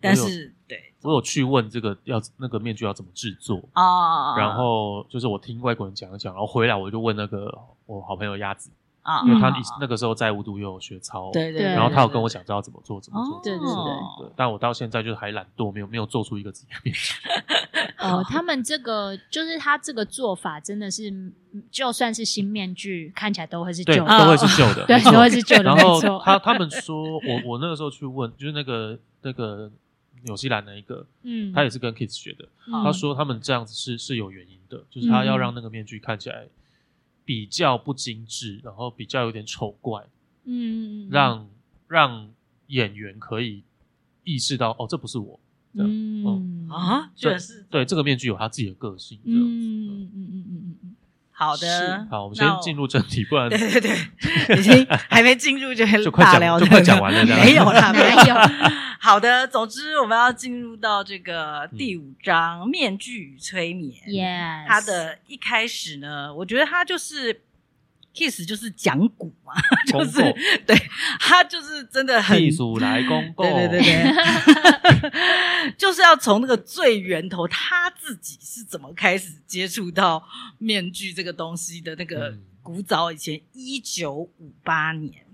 [0.00, 0.92] 但是对。
[1.04, 8.70] 我有去问这个要那个面具要怎么制作啊，然后就是我听外国人讲一讲，然后回来我就问那个我好朋友鸭子
[9.02, 17.14] 啊，因为他那个时候在无独有偶学操，对对，然后他有跟我讲知道怎么做怎么做，对对对，但我到现在就是还懒惰，没有没有做出一个自己的面具。
[18.00, 21.12] 哦，他们这个就是他这个做法真的是，
[21.70, 25.64] 就算是新面具看起来都会是旧的，都会是旧的，对，都会是旧的。
[25.64, 29.70] 然后他他们说我我那个时候去问，就是那个那个。
[30.22, 32.48] 纽西兰的一个，嗯，他也是跟 Kids 学的。
[32.66, 36.48] 嗯、他说他们这样子是是有原因的，就是他要让那个面具看起来
[37.24, 40.06] 比较不精致，然后比较有点丑怪，
[40.44, 41.48] 嗯，让
[41.88, 42.30] 让
[42.68, 43.62] 演员可以
[44.24, 45.38] 意识到哦，这不是我，
[45.74, 50.83] 嗯，嗯啊，就是对这个面具有他自己的个性，这样子，嗯嗯嗯嗯嗯嗯。
[51.46, 58.34] 好的，好，我们先进入正题，不然对 对对， 已经 还没进入就就快聊，就快讲完了，没有啦，没有。
[59.00, 63.94] 好的，总之我们要进入到这个第五章面具与催眠。
[64.06, 67.42] Yes，它的一开始呢，我觉得它就是。
[68.14, 69.52] Kiss 就是讲古嘛，
[69.86, 70.22] 就是
[70.66, 70.76] 对
[71.18, 72.38] 他就是真的很。
[72.38, 80.24] Kiss 来公 公，对对对对， 就是要从那个最源头，他自己是怎么开始接触到
[80.58, 85.26] 面具这个东西的那个古早以前，一九五八年，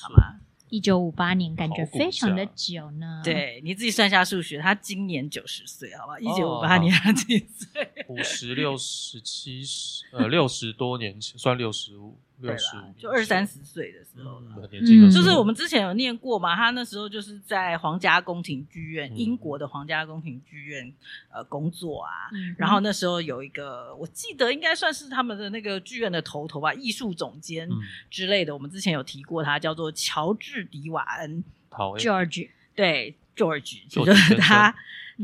[0.00, 0.36] 好吗？
[0.72, 3.20] 一九五八年，感觉非常的久呢。
[3.22, 6.18] 对，你自己算下数学，他今年九十岁，好吧？
[6.18, 7.86] 一九五八年他几岁？
[8.08, 12.16] 五十六、十七十，呃，六十多年前，算六十五。
[12.42, 20.92] 对啦，就二三十岁的时候了，嗯，就是我们之前有念过嘛，他那时候就是在皇家宫廷剧院，嗯、英国的皇家宫廷剧院
[21.32, 27.68] 呃工作啊，嗯、然后那时候有一个，我记得应该算是他们的那个剧院的头头吧，艺术总监
[28.10, 34.74] 之类的，嗯、我们之前有提过他，叫做乔治迪瓦恩，George，对，George，就是他，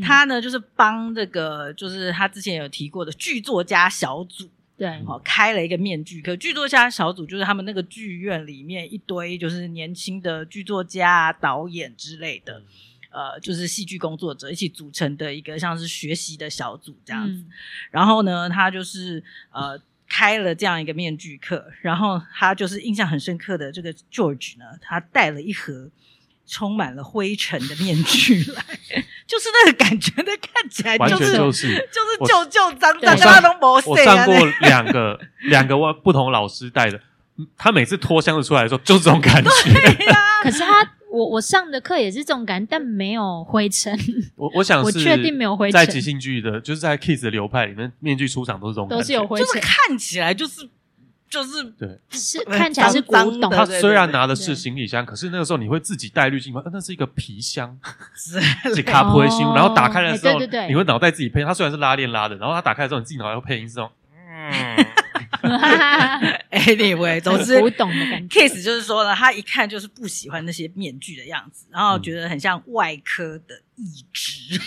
[0.02, 4.48] 他呢就是帮这个，就是他之前有提过的剧作家小组。
[4.78, 12.62] 对，哦，开了一个面具课，剧作家小组就是他们那个剧院里面一堆就是年轻的剧作家、导演之类的，
[13.10, 17.40] 呃，就是戏剧工作者一起组成的一个像是学习的小组这样子。
[17.40, 17.50] 嗯、
[17.90, 19.76] 然后呢，他就是呃
[20.08, 25.90] 开了这样一个面具课，然后他就是印象很深刻的这个 George 呢，他带了一盒。
[26.48, 28.64] 充满了灰尘的面具来，
[29.28, 33.90] 就是那个感觉，那看起来就是就是就是旧旧脏脏，他都没洗。
[33.90, 36.98] 我上过两个两个不同老师带的，
[37.56, 39.50] 他每次拖箱子出来的时候，就是这种感觉。
[40.42, 43.96] 可是他，我我上的课也是这种感觉，但没有灰尘。
[44.36, 45.72] 我我想，我确定没有灰尘。
[45.72, 50.68] 在即兴剧的，就是在 Kiss 的流派里面，面具出场都是这种，都是有灰尘，就是看起来就是。
[51.28, 53.50] 就是对，是看起来是古董。
[53.50, 56.62] 他虽然拿的是行李箱，可是那个时候你会自己带滤镜吗？
[56.72, 57.78] 那是一个皮箱，
[58.16, 58.40] 自
[58.74, 59.40] 己卡普维星。
[59.54, 60.38] 然后打开的时候，
[60.68, 61.44] 你会脑袋自己配。
[61.44, 63.90] 它虽然是拉链拉的，然后它打开的时候，你自己脑袋会配音是这种。
[64.16, 64.86] 嗯。
[66.50, 68.40] Anyway，总之古董的感觉。
[68.40, 73.62] Kiss 就是说呢，他一看就是不喜欢那些面具的样子，然后觉得很像外科的。
[73.80, 74.58] 义肢，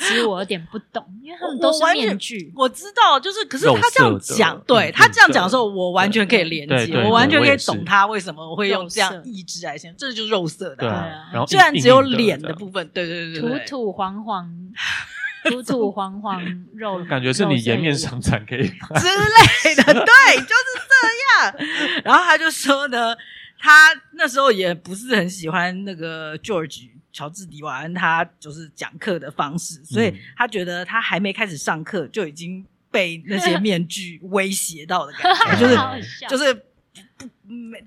[0.00, 2.52] 其实我有点不懂，因为他们都是面具。
[2.56, 10.76] 我知道，就是，可是他这样讲，对他这样讲的时候，我完全可以连接，我完全可以懂他为什么我会用这样义肢来形容，这就是肉色的。
[10.78, 14.52] 对啊，虽然只有脸的部分，对对对对，土土黄黄，
[15.44, 16.40] 土土黄黄
[16.74, 22.02] 肉，感觉是你颜面伤残可以之类的， 对，就是这样。
[22.04, 23.14] 然后他就说呢，
[23.58, 26.88] 他那时候也不是很喜欢那个 George。
[27.14, 35.30] 乔治迪瓦恩他就是讲课的方式，所以他觉得他还没开始上课就已经被那些面具威胁到的感
[35.60, 35.66] 觉，
[36.26, 36.62] 就是就是不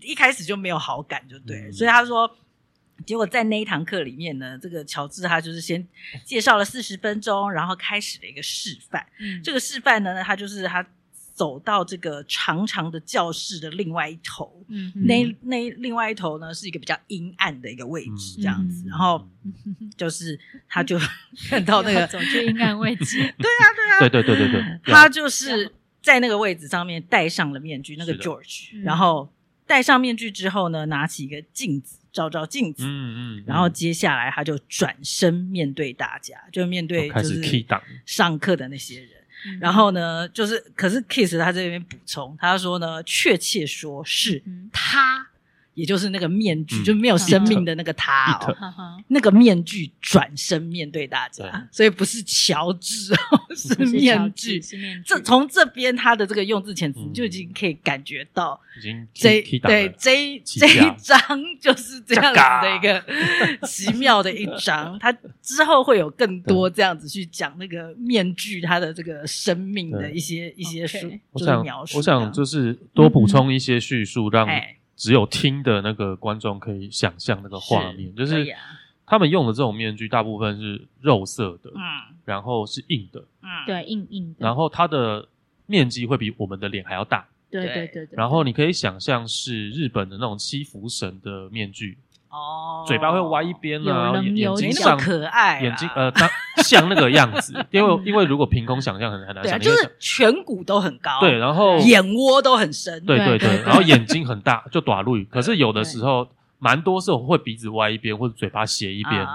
[0.02, 1.72] 一开始就没有好感，就对。
[1.72, 2.30] 所以他说，
[3.06, 5.86] 结果在那一堂课里面呢，这个乔治他就是先
[6.24, 9.06] 介绍了四十分钟，然后开始了一个示范。
[9.20, 10.86] 嗯，这个示范呢，他就是他
[11.34, 18.88] 走到这个长长的教室的另外一头，嗯，那那另外一头呢是一个比较阴暗的一个位置，这样子。
[18.88, 19.28] 然后
[19.98, 20.40] 就是
[20.70, 20.98] 他就
[21.50, 25.70] 看到那个走去阴暗位置， 对啊，对啊，对对对对对，他就是
[26.02, 29.30] 在那个位置上面戴上了面具，那个 George，然后
[29.68, 32.00] 戴上面具之后呢，拿起一个镜子。
[32.16, 37.42] 照照镜子，嗯嗯，嗯，然后接下来他就转身面对大家，就面对就是
[38.06, 39.10] 上课的那些人，
[39.60, 44.42] 然后呢，就是可是 Kiss 他这边补充，他说呢，确切说是
[44.72, 45.28] 他。
[45.76, 54.60] 也就是那个面具，嗯、就没有生命的那个他哦，嗯、那个面具转身面对大家，所以不是乔治哦，是面具。
[55.06, 61.20] 这从这边他的这个用字遣词就已经可以感觉到，已经这对这这一张
[61.60, 63.04] 就是这样子的一个
[63.68, 64.98] 奇妙的一张。
[64.98, 65.12] 他
[65.42, 71.98] 之后会有更多这样子去讲那个面具他的这个生命的一些一些书，就是描述。
[71.98, 74.48] 我想就是多补充一些叙述，让。
[74.96, 78.56] 只有听的那个观众可以想象那个画面，是就是
[79.06, 85.28] 他们用的这种面具大部分是肉色的，嗯，然后是硬的，嗯，对，硬硬的，然后它的
[85.66, 88.06] 面积会比我们的脸还要大，对对对。
[88.06, 91.98] 对，然后你可以想象是日本的那种七福神的面具。
[92.36, 105.16] 哦，嘴巴会歪一边啊，眼睛像可爱，眼睛呃，当像那个样子，因为因为如果凭空想象很很难想象，就是颧骨都很高，对，然后眼窝都很深，对对对，然后眼睛很大，就短路。
[105.30, 106.28] 可是有的时候
[106.60, 109.26] 蛮多时候会鼻子歪一边或者嘴巴斜一边，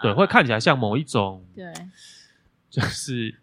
[0.00, 1.72] 对，会看起来像某一种，对，
[2.70, 3.34] 就是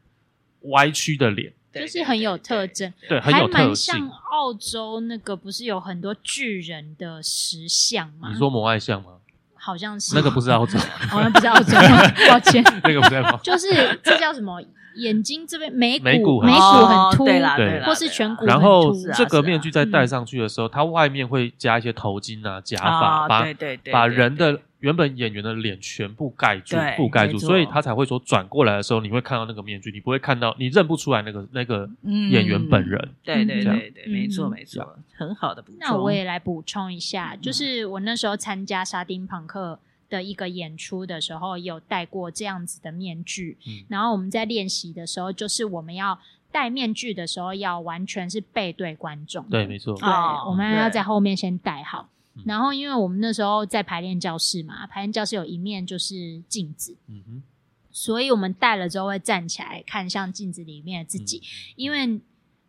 [0.61, 1.51] 歪曲的脸。
[1.81, 8.29] 就是很有特征，对，还蛮像澳洲那个，不是有很多巨人的石像吗？
[8.31, 9.09] 你说摩艾像吗？
[9.55, 10.77] 好像是，那个不是澳洲，
[11.09, 11.75] 好像不是澳洲，
[12.29, 14.61] 抱歉，那个不是澳洲，就是这叫什么？
[14.95, 18.45] 眼睛这边眉骨眉骨很凸，对啦，对，或是颧骨。
[18.45, 23.45] 然后这个面具在戴上去的时候，它外面会加一些头巾啊、假发，把
[23.91, 24.61] 把人的。
[24.79, 33.09] 原本演员的脸全部盖住，覆盖住，所以他才会说转过来的时候，你会看到那个面具，你不会看到，你认不出来那个那个演员本人。
[33.23, 35.79] 对对对对，没错没错，很好的补充。
[35.79, 43.57] 那我也来补充一下，就是我那时候参加沙丁朋克的一个演出的时候，有戴过这样子的面具。
[43.87, 46.19] 然后我们在练习的时候，就是我们要
[46.51, 49.43] 戴面具的时候，要完全是背对观众。
[49.49, 49.95] 对，没错。
[49.95, 50.07] 对，
[50.47, 52.09] 我们要在后面先戴好。
[52.43, 57.43] 然后，因为我们那时候在排练教室嘛，排练教室有一面就是镜子，嗯哼，
[57.91, 62.19] 所以我们戴了之后会站起来看向镜子里面的自己，嗯、因为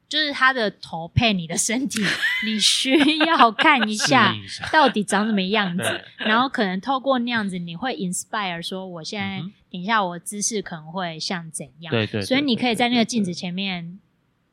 [0.08, 2.00] 就是他的头配你的身体，
[2.46, 2.92] 你需
[3.26, 4.32] 要看一下
[4.72, 5.82] 到底长什么样子，
[6.18, 13.98] 然后可能透过那样子，你会 inspire 说，我现在等一下我姿势可能会像怎样，对，对对，所以你可以在那个镜子前面。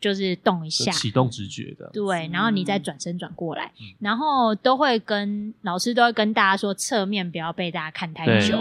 [0.04, 8.58] 就是动一下，启动直觉的，对，然后你再转身转过来，嗯、然后都会跟老师都会跟大家说，侧面不要被大家看太久，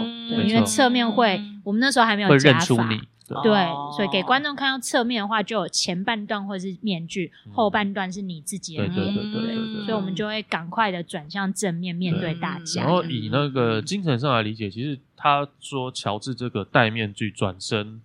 [0.47, 12.83] 因为侧面会，嗯、我们那时候还没有假发，对，对，所以给观众看到侧面的话，就有前半段会是面具，嗯、后半段是你自己的脸，对对对对对，对，所以我们就会赶快的转向正面面对大家。
[12.83, 17.99] 然后以那个精神上来理解，其实他说乔治这个戴面具转身，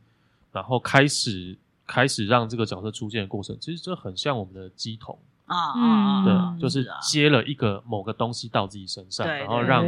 [0.51, 1.57] 然后开始。
[1.89, 9.87] 开始让这个角色出现的过程，其实这很像我们的乩童啊，嗯，对，就是接了一个某个东西到自己身上，然后让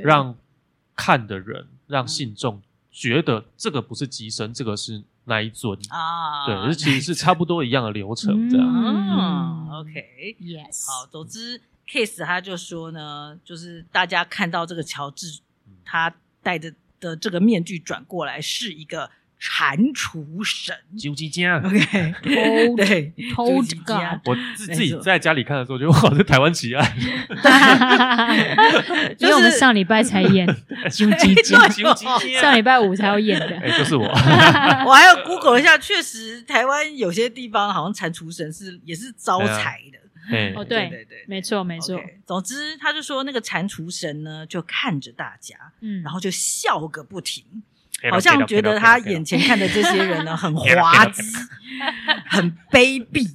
[0.00, 0.34] 让
[0.96, 8.66] 看的人、让信众觉得这个不是乩身，这个是那一尊啊，对，其实是差不多一样的流程，这样。
[8.66, 15.40] 嗯，OK，Yes，好，总之 Case 他就说呢，就是大家看到这个乔治
[15.84, 19.10] 他戴着的这个面具转过来是一个。
[19.44, 22.14] 蟾蜍神，究极家，OK，
[22.76, 26.94] 对，偷极家，我自自己在家里看的时候，觉得哇，这台湾奇案，
[29.18, 30.46] 因为我们上礼拜才演。
[30.92, 31.68] 究极家，
[32.40, 39.98] 上礼拜五才要演的，哎，就是我，我还要 Google 一下，确实台湾有些地方好像蟾蜍神是也是招财的，
[40.54, 47.44] 哦，对对对，没错没错，总之他就说那个蟾蜍神呢，就看着大家，嗯，然后就笑个不停。
[48.10, 51.22] 好像觉得他眼前看的这些人呢， 很滑稽，
[52.28, 53.28] 很卑鄙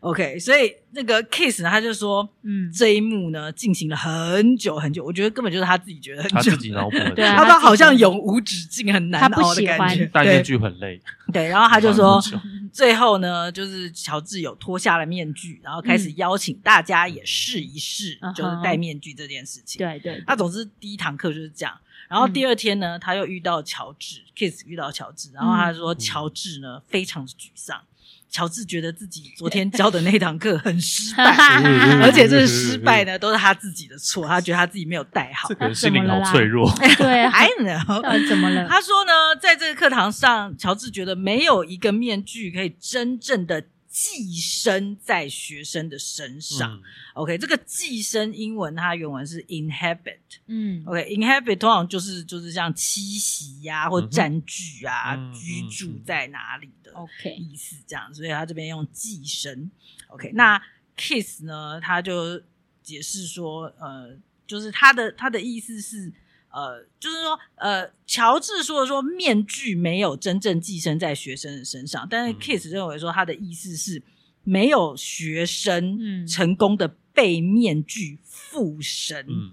[0.00, 11.00] ，OK，所以那个 Kiss 呢，他就说，嗯，这一幕呢进行了很久很久，我觉得根本就是他自己觉得很久，他自己脑补的，对，他说好像永无止境，很难熬的感觉，戴面具很累。
[11.32, 12.20] 对，然后他就说，
[12.70, 19.78] 最后呢，就是乔治有脱下了面具，然后开始邀请大家也试一试，就是戴面具这件事情。
[19.78, 21.74] 对对，那总之第一堂课就是这样。
[22.12, 27.80] 然后第二天呢，他又遇到乔治，Kiss 遇到乔治，然后他说乔治呢非常的沮丧。
[28.28, 31.24] 乔治觉得自己昨天教的那堂课很失败，
[32.02, 36.70] 而且这个失败呢都是他自己的错，他觉得他自己没有带好，这个人心灵好脆弱。
[36.98, 38.68] 对，， I know，怎么了？
[38.68, 43.64] 他说呢，在这个课堂上，乔治觉得没有一个面具可以真正的。
[43.92, 46.72] 寄生在学生的身上。
[46.72, 46.82] 嗯、
[47.12, 50.18] OK，这个寄生英文它原文是 inhabit。
[50.46, 59.70] 嗯，OK，inhabit、okay, 通常就是就是像栖息呀、啊、或占据啊、嗯、居住在哪里的 OK 意思这样，所以他这边用寄生。
[60.08, 60.58] OK，那
[60.96, 62.40] Kiss 呢，他就
[62.82, 64.16] 解释说，呃，
[64.46, 66.10] 就是他的他的意思是。
[66.52, 74.02] 呃，就是说，呃，乔治说的说面具没有真正寄生在学生的身上，但是 Kiss 认为说他的意思是
[74.44, 79.26] 没有学生成功的被面具附身。
[79.28, 79.52] 嗯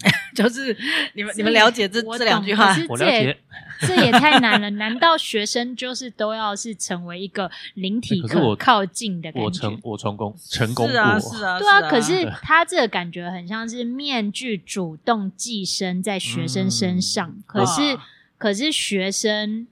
[0.34, 0.74] 就是
[1.14, 2.74] 你们你们了解这这两句话？
[2.88, 3.38] 我了解。
[3.80, 9.44] 这也太难了，难道学生就是都要是成为一个灵体可靠近的感觉？
[9.44, 11.82] 我成我成功成功过，是啊是啊，对啊。
[11.88, 17.98] 可是他这个感觉很像是面具主动寄生在学生身上，可是
[18.38, 19.66] 可是学生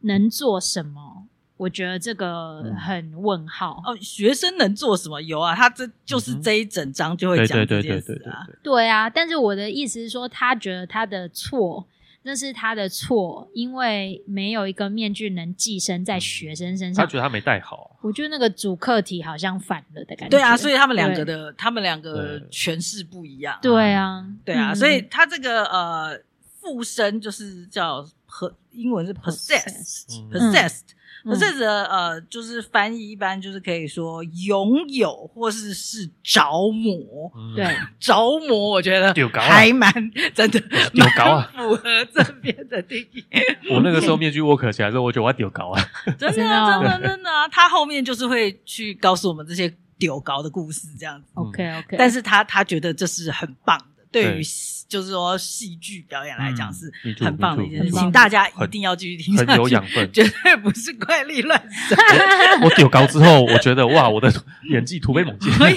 [0.00, 1.26] 能做什么？
[1.58, 3.94] 我觉得这个很问号哦。
[4.00, 5.20] 学生能做什么？
[5.20, 8.48] 有啊，他这就是这一整章就会讲这件事啊。
[8.62, 11.86] 对啊，但是我的意思是说，他觉得他的错，
[12.22, 17.04] 那是他的错，因为没有一个面具能寄生在学生身上。
[17.04, 17.96] 他觉得他没戴好啊。
[18.02, 20.36] 我觉得那个主客体好像反了的感觉。
[20.36, 23.58] 对啊，所以他们两个的他们两个诠释不一样。
[23.62, 26.20] 对啊，对啊，所以他这个呃
[26.60, 38.16] 附身就是叫和英文是 possessed，possessed，possessed 呃，就是翻译一般就是可以说拥有或是是着魔，对，着
[38.48, 39.92] 魔，我觉得还蛮
[40.32, 40.58] 真的，
[40.94, 41.82] 丢高啊，符合
[42.14, 43.22] 这边的定义。
[43.70, 45.84] 我那个时候面具握可起来之后，我觉得我要丢高啊，
[46.16, 47.46] 真的真的真的啊！
[47.48, 51.28] 他后面就是会去告诉我们这些丢高的故事，这样子。
[51.34, 54.04] OK OK，但是他他觉得这是很棒的。
[54.10, 54.42] 对于
[54.90, 56.92] 就是说戏剧表演来讲是
[57.24, 61.96] 很棒的一件事，请大家一定要继续听下去，很有养分， 绝对不是怪力乱神。
[62.60, 64.30] 我丢高之后，我觉得哇，我的
[64.68, 65.50] 演技突飞猛进。
[65.54, 65.76] 所以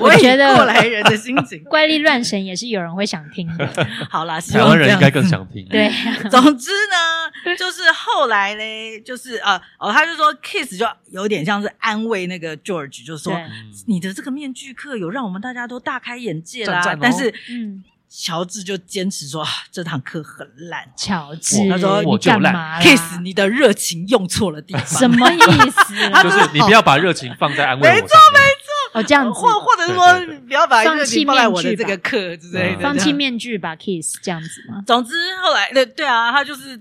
[0.00, 3.86] 我觉得过来人的心情，怪力乱神也是有人会想听的。
[4.10, 5.64] 好啦，台湾人应该更想听。
[5.68, 5.88] 对，
[6.28, 13.40] 总之呢，就是后来呢，就是呃哦，他就说 Kiss 就有点像是安慰那个 George，就是说
[13.86, 17.32] 你的这个面具课有让我们大家都大开眼界啦，但是。
[17.48, 20.84] 嗯，乔治就坚持说这堂课很烂。
[20.96, 22.82] 乔治，他说我就烂。
[22.82, 24.84] Kiss，你的热情用错了地方。
[24.98, 25.94] 什么意思？
[26.22, 27.94] 就是你不要把热情放在安慰我。
[27.94, 29.00] 没错，没错。
[29.00, 32.80] 哦，这样子，或或者是说你不要把热情放在我的这个课之类的。
[32.80, 34.82] 放弃面具吧，Kiss，这样子吗？
[34.84, 36.80] 总之后来，对对啊，他就是，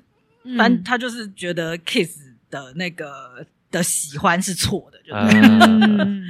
[0.57, 2.17] 反正他就是觉得 Kiss
[2.49, 6.29] 的那个的喜欢是错的，就是。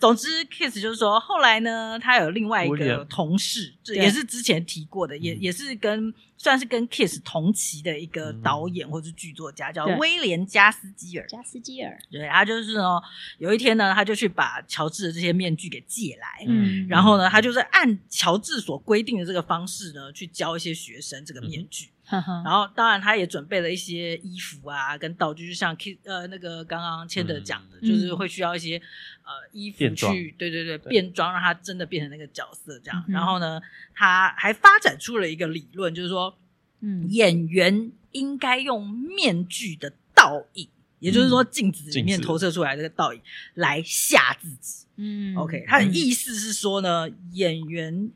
[0.00, 11.26] 总之，Kiss 就是说，后来呢，他有另外一个同事，这也是之前提过的，也也是跟算是跟 Kiss 同期的一个导演或是剧作家，叫威廉加斯基尔。
[11.28, 12.98] 加斯基尔，对，他就是呢，
[13.36, 21.90] 有一天呢，他就去把乔治的这些面具给借来，嗯，然后呢，他就是按乔治所规定的这个方式呢，去教一些学生这个面具。
[22.10, 28.76] 然后，当然，他也准备了一些衣服啊，跟道具，就像 Kiss 呃那个刚刚谦德讲的，嗯、就是会需要一些
[29.22, 30.90] 呃衣服去，装对对对，对。
[30.90, 33.04] 变装，让他真的变成那个角色这样。
[33.06, 33.60] 嗯、然后呢，
[33.94, 36.36] 他还发展出了一个理论，就是说，
[36.80, 43.20] 嗯，演员应该用面具的倒影，嗯、也就是说镜子里面投射出来这个倒影
[43.54, 44.86] 来吓自己。
[44.96, 48.10] 嗯，OK，他的意思是说呢，嗯、演员。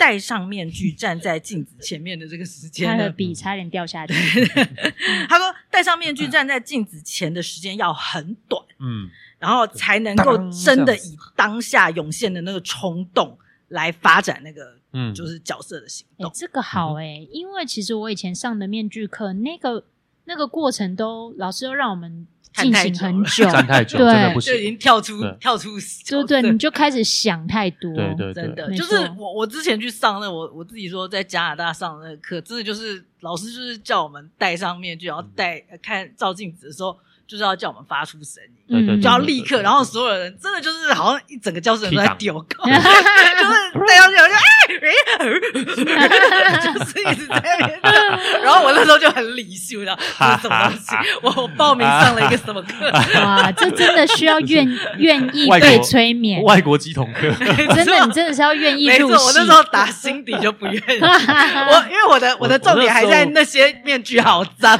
[0.00, 4.14] 戴上面具站在镜子前面的这个时间，他的笔差点掉下去。
[5.28, 13.38] 他说，戴上面具站在镜子前的时间要很短，嗯，然后才能够真的以当下涌现的那个冲动
[13.68, 16.32] 来发展那个，嗯，就是角色的行动。
[16.34, 19.84] 这个好诶，因为其实我以前上的面具课，那个
[20.24, 22.26] 那个过程都老师都让我们。
[22.54, 25.78] 进行很久，站太久，对，真的不行，就已经跳出跳出，
[26.08, 36.98] 对对，你就开始想太多，对对，真的就是我我之前去上那我我自己说在加拿大上那个课，真的就是老师就是叫我们戴上面具，然后戴看照镜子的时候
[37.30, 42.80] 就是要叫我们发出声音，对对，就要立刻，然后所有人真的就是好像一整个教室人都在丢稿，就是
[43.86, 44.40] 带上去我就哎
[45.20, 47.80] 哎，就是一直在那边，
[48.42, 50.96] 然后我那时候就很理性，然后这是什么东西？
[51.22, 52.90] 我报名上了一个什么课？
[53.20, 54.68] 哇，这真的需要愿
[54.98, 57.30] 愿意被催眠，外国鸡童课，
[57.74, 59.24] 真的，你真的是要愿意入戏。
[59.24, 64.76] 我那时候打心底就不愿意，我因为我的我的重点还在那些面具好脏。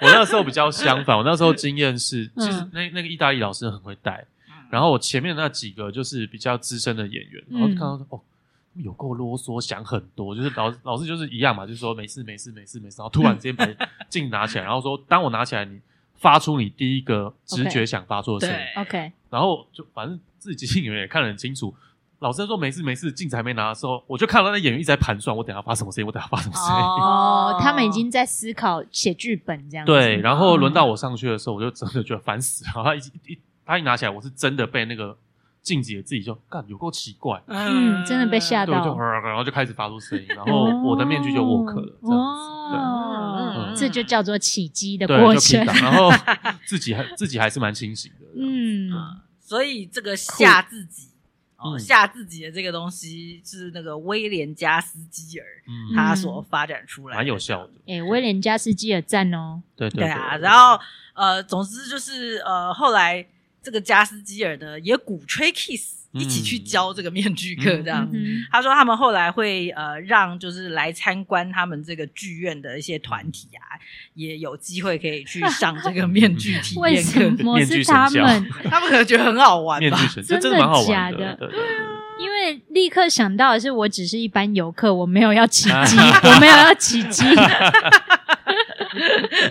[0.00, 4.26] 我那时候比较相反，我那时候经验是，其实那那个意大利老师很会带，
[4.70, 8.20] 然后我前面那几个就是比较资深的演员，然后就看到说哦，
[8.74, 13.66] 有够啰嗦，想很多，就是老老师就是一样嘛，就是说没事没事没事没事，然后突然之间把
[14.08, 15.80] 镜 拿起来，然后说当我拿起来，你
[16.14, 21.74] 发出你第一个直觉想发出的声音，OK，然后就反正自己即兴演员也看得很清楚。
[22.24, 26.80] 老师说没事没事，镜子还没拿的时候，我就看到那演员一直在盘算，我等下发什么声音，我等下发什么声音。
[26.80, 29.92] 哦，他们已经在思考写剧本这样子。
[29.92, 32.72] 对，然后轮到我上去的时候，我就真的觉得烦死了。
[32.74, 32.98] 然后他一
[33.30, 35.14] 一他一拿起来，我是真的被那个
[35.60, 45.62] 镜子也自己就干有够奇怪，嗯，真的被吓到，对，就然后就开始发出声音，然后我的面具就握壳了，这样子，对，这就叫做起机的过程。
[45.62, 46.10] 然后
[46.64, 48.88] 自己还自己还是蛮清醒的，嗯，
[49.38, 51.10] 所以这个吓自己。
[51.64, 57.72] 哦，吓自己的这个东西是那个威廉加斯基尔，嗯，他所发展出来的，蛮有效的。
[57.86, 60.36] 哎，威廉加斯基尔赞哦，对对对啊。
[60.36, 60.78] 然后
[61.14, 63.26] 呃，总之就是呃，后来
[63.62, 68.16] 这个加斯基尔呢也鼓吹 Kiss 一起去教这个面具课，这样子。
[68.50, 73.74] 他说他们后来会呃让就是来参观他们这个剧院的一些团体啊，
[74.14, 76.80] 也有机会可以去上这个面具体验课。
[76.80, 78.46] 为什么是他们？
[78.70, 79.98] 他们可能觉得很好玩吧？
[80.26, 81.38] 真的假的？
[82.20, 87.24] 因为立刻想到的是，我只是一般游客，我没有要起 机，我没有要起机。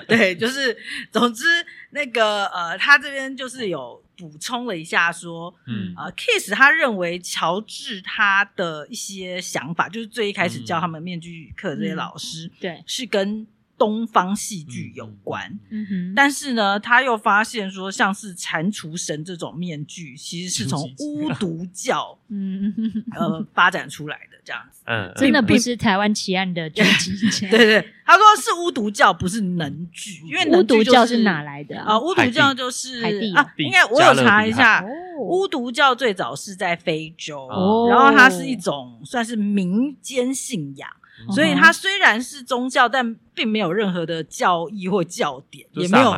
[0.07, 0.75] 对，就是
[1.11, 1.45] 总之
[1.91, 4.01] 那个呃，他这边就是有。
[4.15, 13.45] 补充了一下，说，嗯，呃，Kiss 他认为乔治他的一些想法，就是最一开始教他们面具课这些老师，对，是跟
[13.77, 22.73] 东方戏剧有关，嗯哼，但是呢，他又发现说，像是蟾蜍神这种面具，其实是从 巫毒教，嗯，
[23.15, 26.83] 呃，发展出来的这样子，嗯，真的不是台湾奇案的剧
[27.31, 31.99] 情，对对，他说是巫毒教，不是能剧， 因为巫毒教是哪来的啊？
[31.99, 33.03] 巫毒教就是
[33.35, 34.85] 啊，应该我有查一下，
[35.19, 37.47] 巫毒教最早是在非洲，
[37.89, 40.89] 然后它是一种算是民间信仰。
[41.31, 46.15] 所以它虽然是宗教，但并没有任何的教义或教典，也没有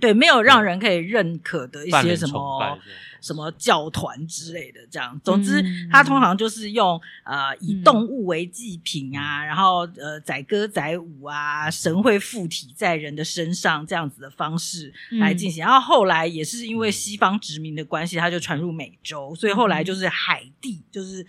[0.00, 2.78] 对，没有让人可以认可的一些什么。
[3.20, 5.20] 什么教团之类的，这样。
[5.22, 15.62] 总之，他通常就是用呃以动物为祭品啊，然后呃载歌载舞啊，神会附体在人的身上这样子的方式来进行。
[15.62, 21.26] 然后后来也是因为西方殖民的关系，他就传入美洲，所以后来就是海地，就是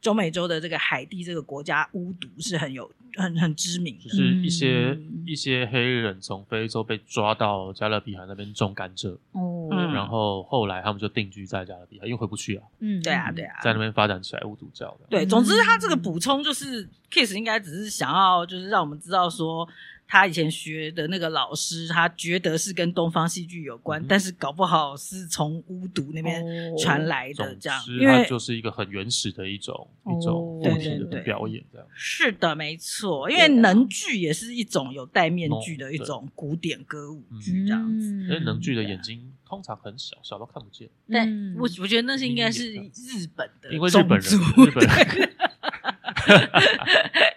[0.00, 11.31] 中美洲的这个海地这个国家巫毒是很有很很知名的，就是一些一些黑人从非洲被抓到加勒比海那边种甘蔗，哦，然后后来他们就定。
[11.32, 12.62] 居在加勒比海，因为回不去啊。
[12.78, 15.06] 嗯，对啊，对啊，在那边发展起来巫毒教的。
[15.08, 19.66] 对，总之他这个补充就是，Kiss 应该只是想要，就是让我们知道说，
[20.06, 26.44] 他以前学的那个老师，他觉得是跟东方戏剧有关，嗯、但是搞不好是从巫毒那边
[26.76, 27.82] 传来的这样。
[27.98, 31.86] 因为就是一个很原始的一种、哦、一种物体的表演这样。
[31.94, 38.06] 是的，没错，因为能剧也是一种有戴面具的一种古典歌舞剧这样子。
[38.24, 39.32] 因为能剧的眼睛。
[39.52, 40.88] 通常很小，小到看不见。
[41.10, 41.28] 但
[41.58, 45.30] 我我觉得那是应该是日本的，因为日本人，日本人。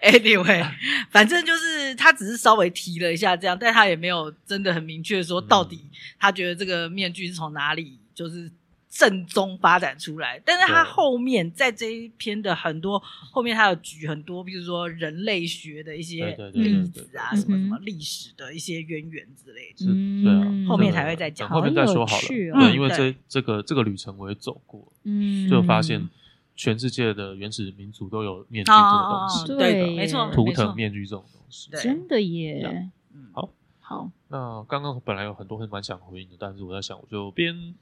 [0.00, 0.66] Anyway，
[1.10, 8.50] 反正就是他只是稍微提了一下这样，但他也没有真的很明确说到底他觉得这个面具是从哪里就是。
[8.98, 12.98] 正宗发展出来，但是他后面在这一篇的很多
[13.30, 19.84] 后面，他有举很多，比如说人类学的一些例子啊，什么什么历史的一些渊源之类的，
[20.24, 22.22] 对啊，后面才会再讲，后面再说好了。
[22.26, 26.08] 对，因为这这个这个旅程我也走过，嗯，就发现
[26.54, 32.90] 全世界的原始民族都有面具这个东西，对，没错，图腾面具这种东西，真的耶。
[33.12, 33.28] 嗯。
[33.34, 37.74] 好，好，那刚刚本来有很多很蛮想回应的，但是我在想，我就边。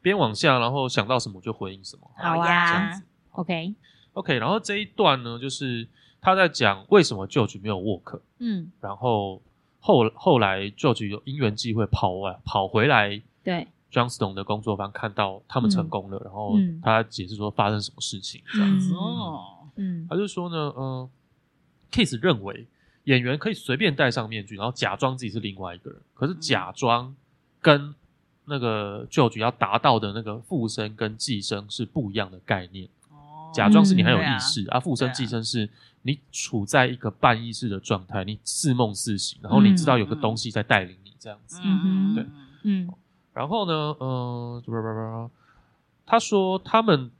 [0.00, 2.10] 边往下，然后想到什么就回应什么。
[2.16, 3.06] 好呀，这样子。
[3.32, 4.38] OK，OK。
[4.38, 5.86] 然后这一段呢，就是
[6.20, 8.20] 他在讲为什么 George 没有沃克。
[8.38, 8.70] 嗯。
[8.80, 9.42] 然后
[9.80, 18.94] 后后来 George 有因缘际会跑啊跑回来，对 Johnston 的工作坊看到他们成功了，然后他解释说发生什么事情这样子。
[18.94, 19.68] 哦。
[19.76, 20.06] 嗯。
[20.08, 21.10] 他就说呢，嗯
[21.90, 22.66] ，Kiss 认为
[23.04, 26.00] 演员可以随便戴上面具，然后假装自己是另外一个人。
[26.12, 27.14] 可是假装
[27.60, 27.94] 跟
[28.48, 32.88] 那个 George 要达到的那个附身跟寄生是不一样的概念。
[33.10, 35.68] 哦，假装是你很有意识，嗯、啊，附身寄生是
[36.02, 41.60] 你处在一个半意识的状态，你似梦似醒，然后你知道有个东西在带领你这样子。
[41.62, 42.26] 嗯对，
[42.62, 42.90] 嗯。
[43.34, 45.30] 然后呢，嗯、呃，
[46.04, 47.10] 他说他们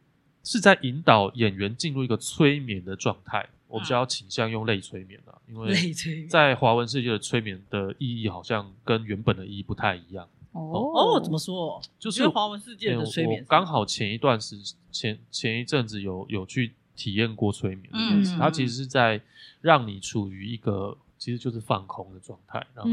[0.43, 3.49] 是在引导演员进入一个催眠的状态。
[3.69, 5.93] 我比较倾向用类催眠啊，因为
[6.27, 10.27] 在华文世界的催眠的意义好像跟原本的意义不太一样。
[10.53, 10.61] 哦
[10.95, 11.81] 哦，怎么说？
[11.99, 13.45] 就是华文世界的催眠。
[13.49, 14.57] 刚好前一段时
[14.91, 19.21] 前前一阵子有有去体验过催眠这件事，嗯，它其实是在
[19.61, 22.91] 让你处于一个其实就是放空的状态，然后。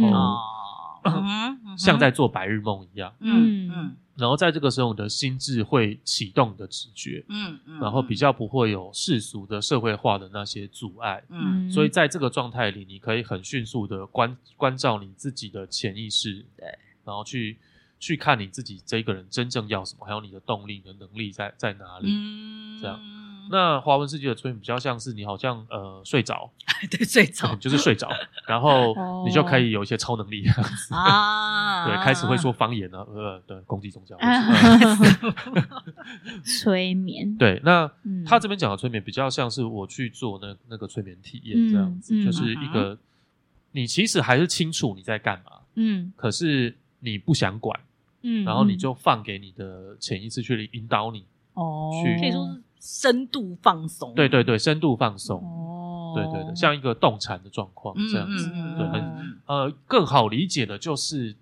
[1.07, 16.75] 嗯 像在做白日梦一样，嗯嗯，然后在这个时候，你的心智会启动你的直觉，嗯嗯，然后比较不会有世俗的社会化的那些阻碍，嗯，所以在这个状态里，你可以很迅速的关关照你自己的潜意识，对，
[17.05, 17.57] 然后去
[17.99, 22.99] 去看你自己这个人真正要什么，还有你的动力、你的能力在在哪里，嗯，这样。
[23.51, 26.51] 那华文世界的催眠比较像是你好像呃睡着，
[26.89, 28.09] 对，睡着就是睡着，
[28.47, 34.17] 然后你就可以有一些超能力这样子啊，对，开始会说方言了，呃，对，攻击宗教，
[36.43, 37.87] 催眠，对，那
[38.25, 42.97] 他这边讲的催眠比较像是我去做那那个催眠体验这样子，就是一个
[43.73, 46.75] 你其实还是清楚你在干嘛，嗯，可是
[47.05, 47.79] 你不想管，
[48.23, 52.61] 嗯，然后你就放给你的潜意识去引导你，哦，去可以说是。
[52.77, 61.35] 深度放松，对对对，深度放松，哦，对对对，像一个动产的状况这样子，嗯、对，很呃，更好理解的就是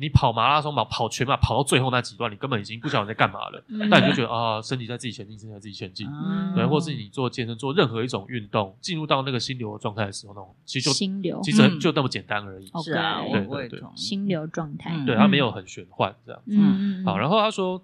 [0.00, 17.82] 你跑马拉松跑跑全马跑到最后那几段，你根本已经不晓得你在干嘛了，嗯、但你就觉得啊、呃，身体在自己前进，身体在自己前进，嗯、对，或是你做健身做任何一种运动，进入到那个心流的状态的时候，那种其实就心流，其实就那么简单而已，是啊，对对对，心流状态，对，他没有很玄幻这样子，嗯，好，然后他说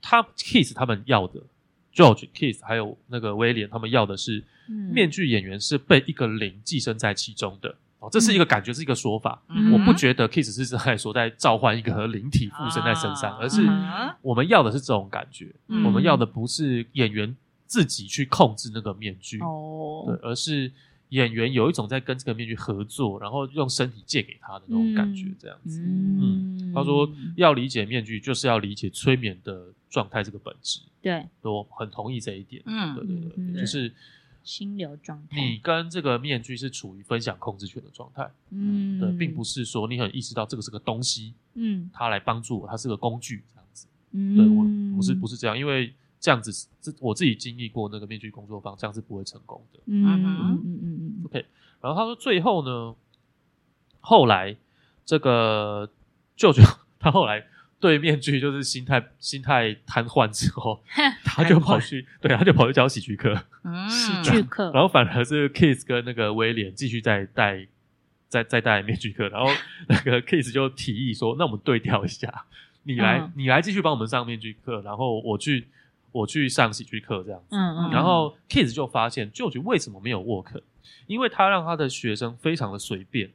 [0.00, 1.42] 他 Keith 他们要的。
[1.94, 9.40] George、Keith 还有那个威廉，他们要的是面具演员是被一个灵寄生在其中的哦，这是一个感觉，是一个说法。
[9.72, 13.62] 我不觉得 Keith 是在说在召唤一个灵体附身在身上，而是
[14.20, 15.54] 我们要的是这种感觉。
[15.68, 17.34] 我们要的不是演员
[17.66, 20.70] 自己去控制那个面具哦，对，而是
[21.10, 25.80] 演员有一种在跟这个面具合作，然后用身体借给他的那种感觉，这样子。
[25.80, 30.80] 嗯，他说要理解面具，就是要理解催眠的状态这个本质。
[31.00, 32.62] 对，我很同意这一点。
[32.66, 33.92] 嗯，对对对，就是
[34.42, 35.40] 心流状态。
[35.40, 38.30] 你跟这个面具是处于分享控制权的状态。
[38.50, 43.86] 嗯，对，并不是说你很意识到这个是个东西，嗯，它来帮助我，它是个工具这样子。
[44.12, 49.80] 嗯，对，我不是不是这样，因为这样子，这我自己经历过那个面具工作坊，这样是不会成功的。
[49.86, 51.24] 嗯嗯嗯嗯嗯。
[51.26, 51.44] OK，
[51.80, 52.94] 然后他说最后呢，
[54.00, 54.56] 后来
[55.04, 55.90] 这个
[56.36, 56.62] 舅舅
[56.98, 57.46] 他后来。
[57.82, 60.80] 对面具就是心态心态瘫痪之后，
[61.26, 63.34] 他就跑去，对，他就跑去教喜剧课，
[63.88, 67.66] 喜剧课，然后反而是 Keith 跟那个威廉继续在带，
[68.28, 69.48] 在在戴面具课，然后
[69.88, 72.44] 那个 Keith 就提议说：“那我们对调一下，
[72.82, 75.66] 你来、嗯、你来继续帮我们上面具课，然后我去
[76.10, 77.56] 我去上喜剧课这样子。
[77.56, 80.60] 嗯”嗯嗯，然后 Keith 就发现 George 为什么没有 work，
[81.06, 83.30] 因为他让他的学生非常的随便。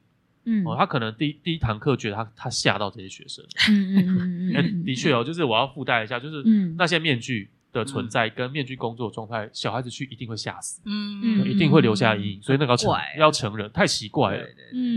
[0.49, 6.41] 嗯，哦，他可能第第一堂课觉得他他吓到这些学生，嗯嗯嗯嗯， 的确哦，就是我要附带一下，就是
[6.78, 11.43] 那些面具的存在跟面具工作状态，小孩子去一定会吓死，嗯。
[11.43, 14.45] 嗯，一定会留下阴影，所以那个要承要承认太奇怪了，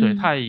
[0.01, 0.41] 对，太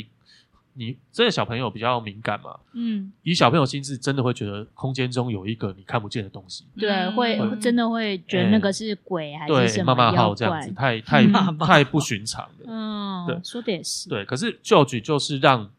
[0.73, 11.27] 你真的小朋友比较敏感嘛，嗯，以小朋友心智真的会觉得空间中有一个你看不见的东西，对，会真的会觉得那个是鬼还是什么妈妈号这样子，太 太
[11.59, 13.27] 太不寻常了，嗯。
[13.27, 14.09] 对，说的也是。
[14.09, 15.69] 对，可是 George 就是让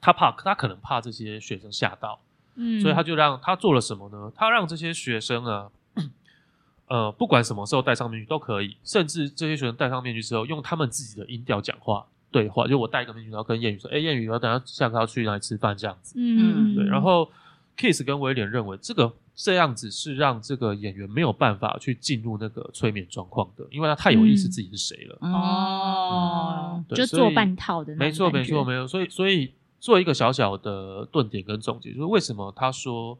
[0.00, 2.18] 他怕，他可能怕这些学生吓到，
[2.56, 4.32] 嗯，所以他就让他做了什么呢？
[4.34, 5.68] 他让这些学生啊，
[6.88, 12.66] 呃，不管什么时候戴上面具都可以，甚至这些学生戴上面具之后，用他们自己的音调讲话对话。
[12.66, 16.84] 就我戴一个面具，然后跟谚语说：“哎，谚语，我等下下课要去哪里吃饭？”这样子，嗯，对。
[16.86, 17.30] 然后
[17.76, 19.12] Keith 跟威廉认为这个。
[19.36, 25.18] 这样子是让这个演员没有办法去进入那个催眠状况的，因为他太有意识自己是谁了。
[25.22, 27.96] 哦，就做半套的。
[27.96, 28.86] 没错，没错，没有。
[28.86, 29.52] 所以，所以
[29.84, 33.18] 做一个小小的顿点跟总结，就是为什么他说，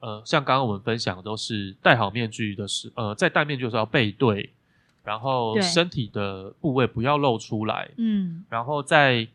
[0.00, 4.50] 呃，像刚刚我们分享的都是戴好面具的时，呃，在戴面具的时候要背对，
[5.02, 9.26] 然后身体的部位不要露出来，嗯，然后在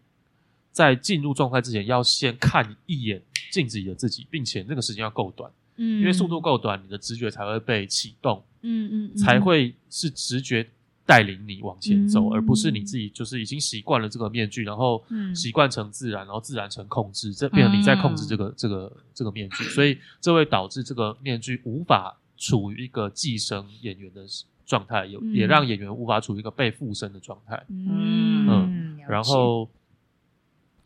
[0.71, 3.19] 在进入状态之前要先看一眼
[3.49, 5.51] 镜子里的自己，并且那个时间要够短。
[5.77, 10.69] 嗯，因为速度够短，你的直觉才会被启动，嗯嗯，才会是直觉
[11.07, 15.01] 带领你往前走，嗯、而不是你自己就是已经习惯了这个面具，然后
[15.33, 24.25] 习惯成自然，然后自然成控制，这变成你在控制这个、嗯、这个这个面具，所以这会导致这个面具无法处于一个寄生演员的
[24.65, 27.65] 状态，有、嗯、也让演员无法处于一个被附身的状态。
[27.69, 29.69] 嗯嗯，然后，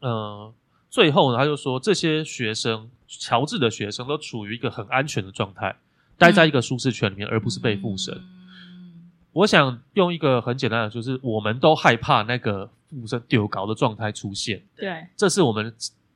[0.02, 0.54] 呃，
[0.88, 5.76] 最后呢，他就说这些学生，乔治的学生都处于一个很安全的状态，
[6.18, 8.22] 待在一个舒适圈里面，而不是被附身。
[9.32, 14.62] 嗯、我想用一个很简单的，就是我们都害怕那个附身丢搞的状态出现。
[14.76, 15.74] 对，这是我们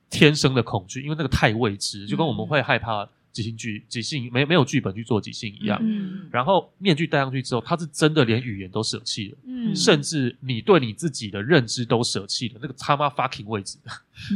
[0.10, 3.08] 天生的恐惧，因为那个太未知，就跟我们会害怕。
[3.36, 5.78] 即兴剧，即兴没没有剧本去做即兴一样。
[5.84, 9.38] 嗯，然后面具戴上去之后，他是真的连语言都舍弃了。
[9.46, 12.60] 嗯，甚至你对你自己的认知都舍弃了。
[12.62, 13.78] 那个他妈 fucking 位置，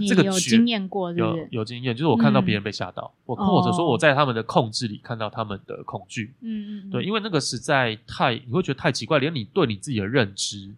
[0.05, 1.21] 这个有经验过是是？
[1.21, 6.33] 有有经验，就是我看到别人被吓到，我、嗯、或者说我在他们的控制里看到他们的恐惧。
[6.41, 10.75] 嗯嗯，对，因为那个实在太，你会觉得太奇怪，连你对你自己的认知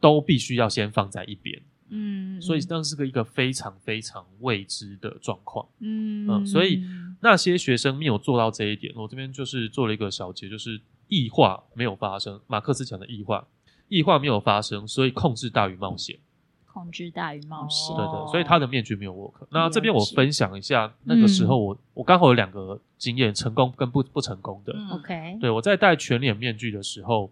[0.00, 1.62] 都必须要先放在一边。
[1.90, 5.64] 嗯，所以那是个一个非常非常未知的状况。
[5.80, 6.82] 嗯嗯，所以
[7.24, 12.38] 那些学生没有做到这一点，我这边就是做了一个小结，就是异化没有发生。
[12.46, 13.48] 马克思讲的异化，
[13.88, 16.18] 异化没有发生，所以控制大于冒险。
[16.66, 19.46] 控制大于冒险，对对，所以他的面具没有 work。
[19.50, 24.74] 那这边我分享一下，那个时候我我刚好有两个经验，成功跟不不成功的。
[24.92, 27.30] OK，对我在戴全脸面具的时候。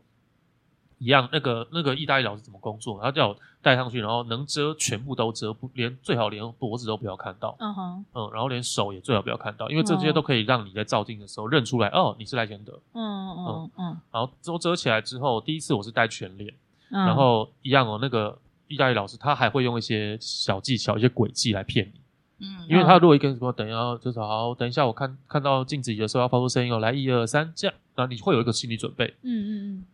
[1.03, 3.01] 一样，那个那个意大利老师怎么工作？
[3.03, 7.57] 他叫我戴上去，然后能遮全部都遮，不连最好连脖子都不要看到。
[7.59, 12.79] 嗯哼，嗯，然后连手也最好不要看到，因为这些都可以让你在照镜的时候认出来，哦，你是赖谦德。
[12.93, 14.01] 嗯嗯嗯嗯。
[14.13, 16.55] 然后都遮起来之后，第一次我是戴全脸，
[16.89, 18.39] 然后一样哦，那个
[18.69, 22.47] 意大利老师他还会用一些小技巧、一些诡计来骗你。
[22.47, 29.07] 嗯，因为他如果一跟说等一下，就是好，等一下我看看到镜子里的时候要发出声音哦，来一二三这样，然后你会有一个心理准备。
[29.23, 29.85] 嗯嗯嗯。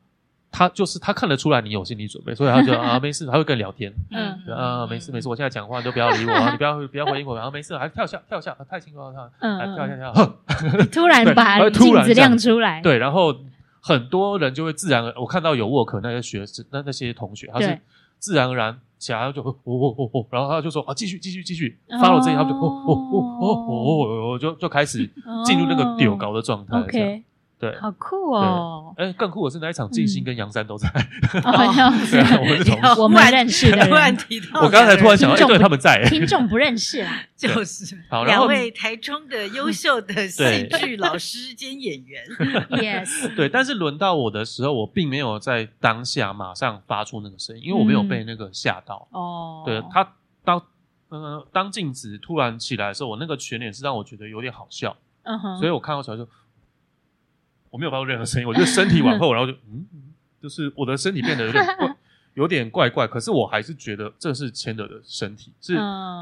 [0.50, 3.92] 他就是他看得出来你有心理准备，所以他就 啊没事，他会跟你聊天。
[4.10, 4.34] 嗯。
[4.54, 13.34] 啊没事没事，我现在讲话你就不要理我啊， 你不要不要回应我，然后没事，还跳下跳下，太辛苦了，他跳跳跳，突然把镜子亮出来，对，然后
[13.80, 17.78] 很多人就会自然而然，我看到有 work 那些学生那那些同学，他是
[18.18, 25.08] 自然而然起来就哦哦哦哦，然后他就说啊继续继续继续，发了这一他就哦哦哦哦哦，就就开始
[25.44, 27.22] 进入那个丢高的状态。
[27.58, 28.94] 对，好酷哦！
[28.96, 30.88] 哎，更酷的是那一场，静心跟杨三都在。
[31.42, 33.84] 好像 是，我们是同事，我们认识的。
[33.88, 36.08] 突然提到，我刚才突然想到，对，他们在。
[36.08, 42.24] 听众不认识啊， 就是两位台中的优秀的戏剧老师兼演员。
[42.70, 43.48] Yes，对。
[43.48, 49.08] 但是轮到我的时候，我并没有在当下马上发出那个声音，因为我没有被那个吓到。
[49.10, 50.08] 哦，对他
[50.44, 50.62] 当
[51.08, 54.96] 呃当镜子突然起来的时候，我那个全脸是让我觉得有点好笑。
[55.24, 56.28] 嗯哼，所以我看到起来就。
[57.70, 59.86] 我没有发出任何声音，我就身体往后， 然后就嗯，
[60.42, 61.96] 就是我的身体变得有点怪，
[62.34, 63.06] 有点怪怪。
[63.06, 65.74] 可是我还是觉得这是千德的身体，是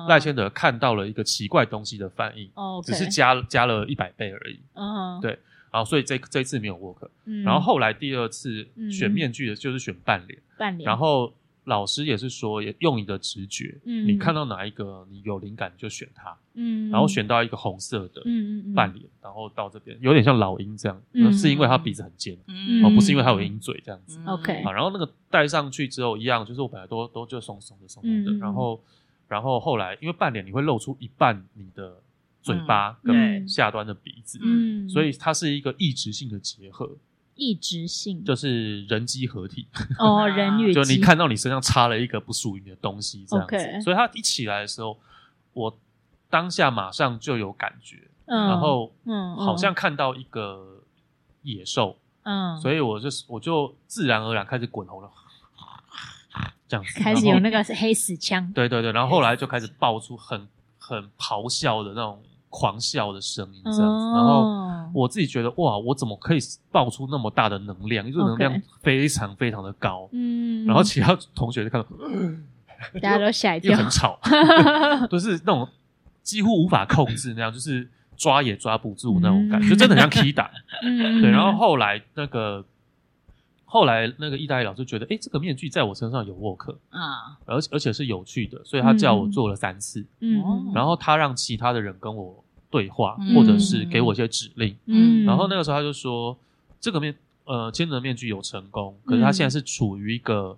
[0.08, 4.60] 赖千德看到了一个奇怪东西的反应，哦，只是加加了一百倍而已。
[4.74, 5.38] 嗯，对，
[5.70, 7.08] 然后所以这这一次没有 work。
[7.44, 11.32] 然后后来第二次选面具的就是选半脸，半脸，然后。
[11.66, 28.80] 老师也是说，也用你的直觉，嗯，你看到哪一个你有灵感就选它，嗯，然后选到一个红色的，嗯半脸，然后到这边有点像老鹰这样，嗯，是因为它鼻子很尖，嗯，哦，不是因为它有鹰嘴这样子，OK，好，然后那个戴上去之后一样，就是我本来都都就松松的松松的，然后
[29.26, 32.00] 然后后来因为半脸你会露出一半你的
[32.42, 36.96] 嘴巴跟下端的鼻子，嗯，所以它是一个异质性的结合。
[37.36, 38.24] 异质性。
[38.24, 39.68] 就是人机合体。
[39.98, 44.98] 哦，人与 就你看到你身上插了一个不属于你的东西，这样子.所以他一起来的时候，
[45.52, 45.78] 我
[46.28, 50.82] 当下马上就有感觉，嗯、然后嗯，好像看到一个
[51.42, 55.10] 野兽，嗯，所以我就我就自然而然开始滚红了，
[56.66, 57.00] 这样子。
[57.00, 62.22] 开始有那个黑死腔，对对对，然后后来就开始爆出很很咆哮的那种。
[62.58, 63.84] 狂笑的声音这样子，
[64.14, 66.38] 然后我自己觉得哇，我怎么可以
[66.72, 68.06] 爆出那么大的能量？
[68.08, 70.08] 因为能量非常非常的高。
[70.12, 71.86] 嗯，然后其他同学就看到，
[72.98, 74.18] 大家都吓一跳，很吵，
[75.10, 75.68] 都是那种
[76.22, 77.86] 几乎无法控制那样，就是
[78.16, 80.50] 抓也抓不住那种感觉，就真的很像 key 打。
[80.82, 81.30] 嗯，对。
[81.30, 82.64] 然后后来那个
[83.66, 90.06] 后来那个意大利老师觉得，哎，这个面具在我身上有 work 啊，而而且是有趣的，所以他叫我做了三次。
[90.20, 92.42] 嗯，然后他让其他的人跟我。
[92.70, 96.36] 对话，或者是给我一些指令，嗯，然后那个时候他就说，
[96.80, 97.14] 这个面，
[97.44, 100.56] 呃，千人面具有成功，可是他现在是处于一个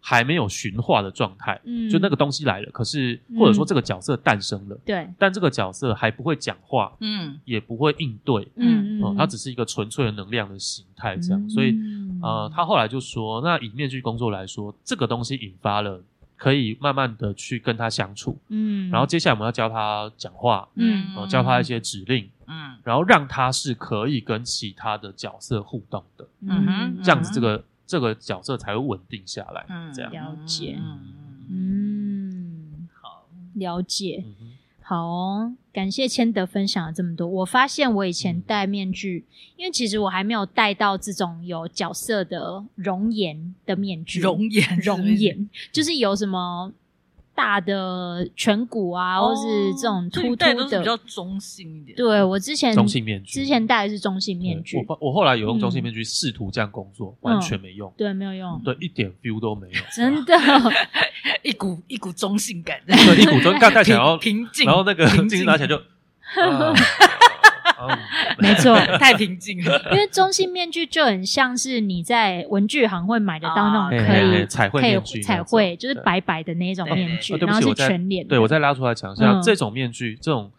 [0.00, 11.74] 还没有驯化的状态，嗯，就那个东西来了，可是或者说这个角色诞生了，对，但这个角色还不会讲话，嗯，也不会应对，嗯嗯，他只是一个纯粹的能量的形态，这样，所以，
[12.22, 16.02] 呃，他后来就说，那以面具工作来说，这个东西引发了
[16.36, 26.66] 可以慢慢的去跟他相处，嗯，然后接下来我们要教他讲话，嗯，然后教他一些指令，嗯，然后让他是可以跟其他的角色互动的，嗯。
[26.66, 30.12] 哼，这样子这个这个角色才会稳定下来，嗯，这样。
[30.12, 30.78] 了解，
[31.50, 34.24] 嗯，好，了解。
[34.86, 37.26] 好哦，感谢千德分享了这么多。
[37.26, 44.20] 我发现我以前戴面具，嗯、因为其实我还没有戴到这种有角色的容颜的面具。
[44.20, 46.70] 容颜，容颜，就是有什么。
[47.34, 51.96] 大的颧骨啊，或是这种突突的，比较中性一点。
[51.96, 54.84] 对，我之前中性面具，之前戴的是中性面具。
[54.86, 57.92] 我我后来有用中性面具试图这样工作，完全没用。
[57.96, 58.60] 对，没有用。
[58.64, 59.80] 对，一点 feel 都没有。
[59.92, 60.34] 真的，
[61.42, 62.80] 一股一股中性感。
[62.86, 65.80] 对，一股中性感，戴起来然后平静，然后那个镜子拿起来就。
[68.38, 69.80] 没错，太平静了。
[69.92, 78.26] 因为中性面具就很像是你在文具行会买得到那种可以彩绘面具，彩绘就是白白的那种面具，然后是全脸。
[78.26, 80.50] 对，我再拉出来讲一下，这种面具，这种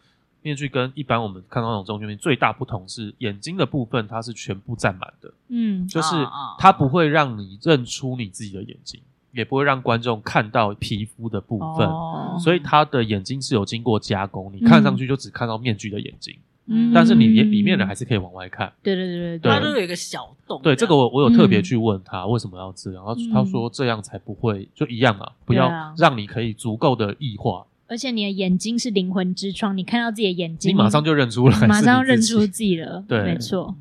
[0.42, 5.34] 面具跟一般我们看到那种中性面具最大不同是眼睛的部分，它是全部占满的。
[5.50, 6.16] 嗯，就是
[6.60, 9.02] 它不会让你认出你自己的眼睛，
[9.32, 11.90] 也不会让观众看到皮肤的部分，
[12.40, 16.34] 所以他的眼睛是有经过加工，你看上去就只看到面具的眼睛。
[16.38, 16.40] 嗯，
[16.94, 18.72] 但是你里里面的还是可以往外看。
[18.82, 20.60] 对对对对，它都有一个小洞。
[20.64, 27.66] 对，这个我我有特别去问他为什么要这样，他他说这样才不会就一样啊，不要让你可以足够的异化。
[27.88, 33.04] 而且你的眼睛是灵魂之窗，你看到自己的眼睛，你马上就认出来，马上认出自己了。
[33.08, 33.76] 对，没错。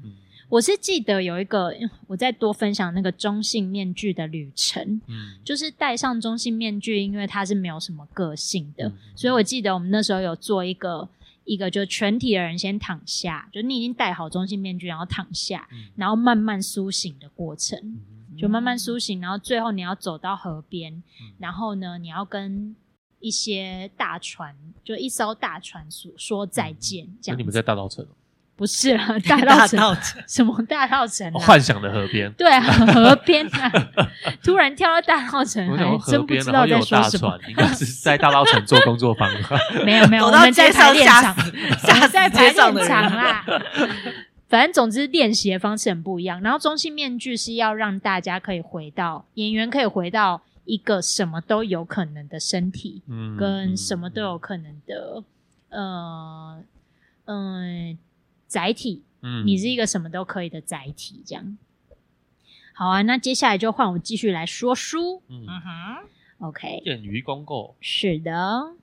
[0.51, 1.73] 我是记得有一个，
[2.07, 5.01] 我再多分享那个中性面具的旅程。
[5.09, 11.09] 嗯，就是戴上中性面具，因为它是没有什么个性的，所以我记得我们那时候有做一个。
[11.45, 22.75] 一个就是全体的人先躺下，就你已经戴好中性面具，然后躺下，嗯、然后慢慢苏醒的过程，嗯、就慢慢苏醒，然后最后你要走到河边，嗯、然后呢，你要跟
[23.21, 27.37] 一些大船，就一艘大船说说再见，这样。
[27.37, 28.07] 那你们在大稻埕？
[28.57, 29.97] 不是了，大稻城
[30.29, 31.29] 什么大稻埕？
[31.39, 32.31] 幻想的河边。
[32.35, 33.73] 对啊，河边啊，
[34.45, 37.37] 突然跳到大稻埕，还真不知道在说什么。
[37.49, 39.29] 应该是在大稻城做工作坊。
[39.85, 41.35] 没有没有，我们在排练场，
[42.13, 43.45] 在排练场啦。
[44.49, 46.41] 反正总之练习的方式很不一样。
[46.41, 55.25] 然后中性面具是要让大家可以回到演员可以回到一个什么都有可能的身体，嗯，跟什么都有可能的，
[55.71, 56.63] 呃，
[57.25, 57.99] 嗯。
[58.47, 61.59] 载体，嗯，你是一个什么都可以的载体，这样。
[62.73, 65.23] 好啊，那接下来就换我继续来说书。
[65.29, 66.81] 嗯哼，OK。
[66.83, 67.75] 电鱼公告。
[67.81, 68.75] 是的，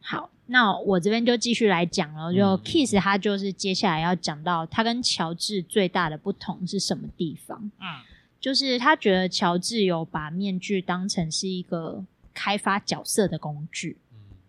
[0.00, 2.34] 好，那我这边就继续来讲了。
[2.34, 7.70] 就 Keith 他就是接下来要讲到他跟乔治最大的不同是什么地方？
[7.78, 8.02] 嗯，
[8.40, 12.04] 就是他觉得乔治有把面具当成是一个
[12.34, 13.96] 开发角色的工具。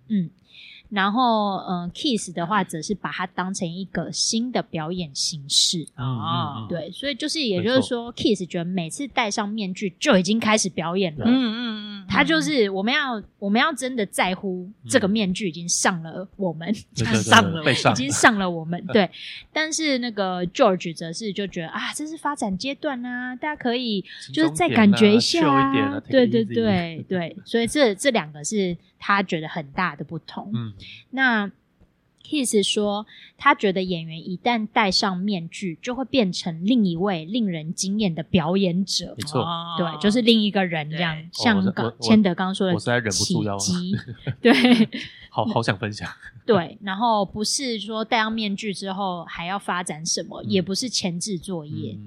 [0.08, 0.24] 嗯。
[0.24, 0.30] 嗯
[0.90, 19.10] 然后，嗯、呃、Keith 的话则是把它当成一个新的表演形式啊，对，所以就是，也就是说，Keith 觉得每次戴上面具就已经开始表演了，嗯嗯嗯，他就是我们要我们要真的在乎这个面具已经上了我们， 上了已经上了我们， 对。
[19.52, 28.78] 但是那个 George 则是就觉得啊，这是发展阶段啊，大家可以就是再感觉一下啊，对对对对，所以这这两个是。
[29.00, 30.52] 他觉得很大的不同。
[30.54, 30.74] 嗯，
[31.12, 31.52] 那
[32.24, 33.06] Keith 说，
[33.38, 39.16] 他觉得演员一旦戴上面具，就会变成另一位令人惊艳的表演者。
[39.18, 41.18] 没错，对，就是另一个人这样。
[41.32, 43.58] 像刚谦德刚刚说的，我实在忍不住要
[44.42, 44.52] 对，
[45.30, 46.10] 好好想分享。
[46.46, 51.98] 对，然后不是说戴上面具之后还要发展什么，也不是前置作业。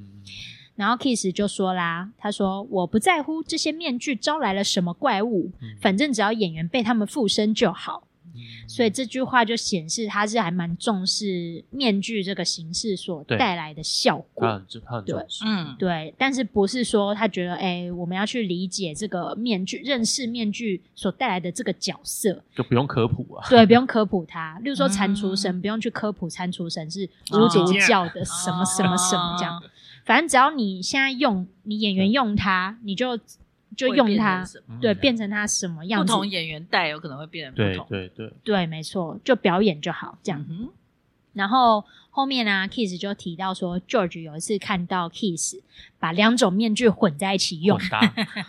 [0.81, 8.05] 然后 Keith 就说啦，他说：“我不在乎这些面具招来了什么怪物，嗯、反正只要演员被他们附身就好。
[8.33, 14.47] 嗯”所以这句话就显示他是还蛮重视面具这个形式所带来的效果。
[14.47, 16.15] 他很他很重视，嗯，对。
[16.17, 23.47] 但是不是说他觉得，哎，我们要去理解这个面具，认识面具所带来的这个角色，就不用科普啊？
[23.51, 24.59] 对，不用科普他。
[24.63, 29.63] 例如说，蟾蜍神、嗯、不用去科普，蟾蜍神是巫毒教的什么什么什么这样。
[30.05, 33.19] 反正只要你现在用你演员用它，你就
[33.77, 34.45] 就用它，
[34.81, 36.13] 对，变成它什么样子？
[36.13, 40.45] 不同演员带有可能会变得不同，对对对，对，没错，就表演就好，这样。
[41.33, 45.61] 然后后面呢、啊、，Keith 就提到说，George 有一次看到 Keith
[45.99, 48.01] 把两种面具混在一起用， 搭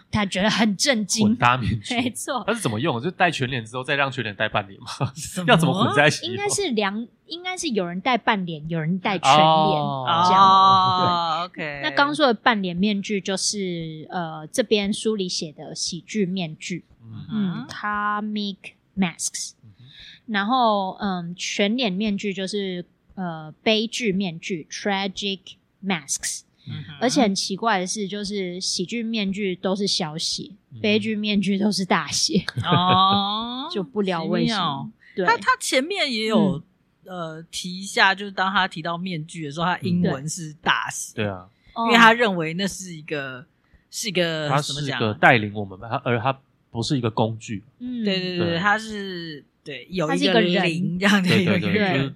[0.10, 1.28] 他觉得很震惊。
[1.28, 2.44] 混搭面具， 没错。
[2.48, 3.00] 他是怎么用？
[3.02, 4.88] 就戴全脸之后再让全脸戴半脸吗？
[5.48, 6.26] 要怎么混在一起？
[6.26, 10.42] 应该是两，应该是有人戴半脸，有人戴全脸、哦、这样。
[10.44, 11.82] 哦、对，OK。
[11.84, 18.58] 那刚说的半脸面具就是呃，这边书里写的喜剧面具，嗯，嗯，comic
[18.98, 19.52] masks。
[20.32, 25.40] 然后，嗯，全脸面具就是呃悲剧面具 （tragic
[25.84, 26.44] masks）。
[26.66, 26.86] 嗯。
[27.02, 32.46] 而且很奇怪的是，就是喜剧面具都是小写，嗯、悲剧面具都是大写。
[32.64, 34.90] 哦，就不了为什么。
[35.14, 36.64] 对，他他前面也有、
[37.04, 41.14] 嗯、呃提一下，就是当他提到面具的时候，他英文是大写。
[41.16, 41.46] 对啊，
[41.88, 43.46] 因为他认为那是一个
[43.90, 46.40] 是一个他是一个带领我们吧，他而他
[46.72, 47.62] 不是一个工具。
[47.80, 49.44] 嗯，对对对，对他是。
[49.64, 52.16] 对，有一个人这样的一个人。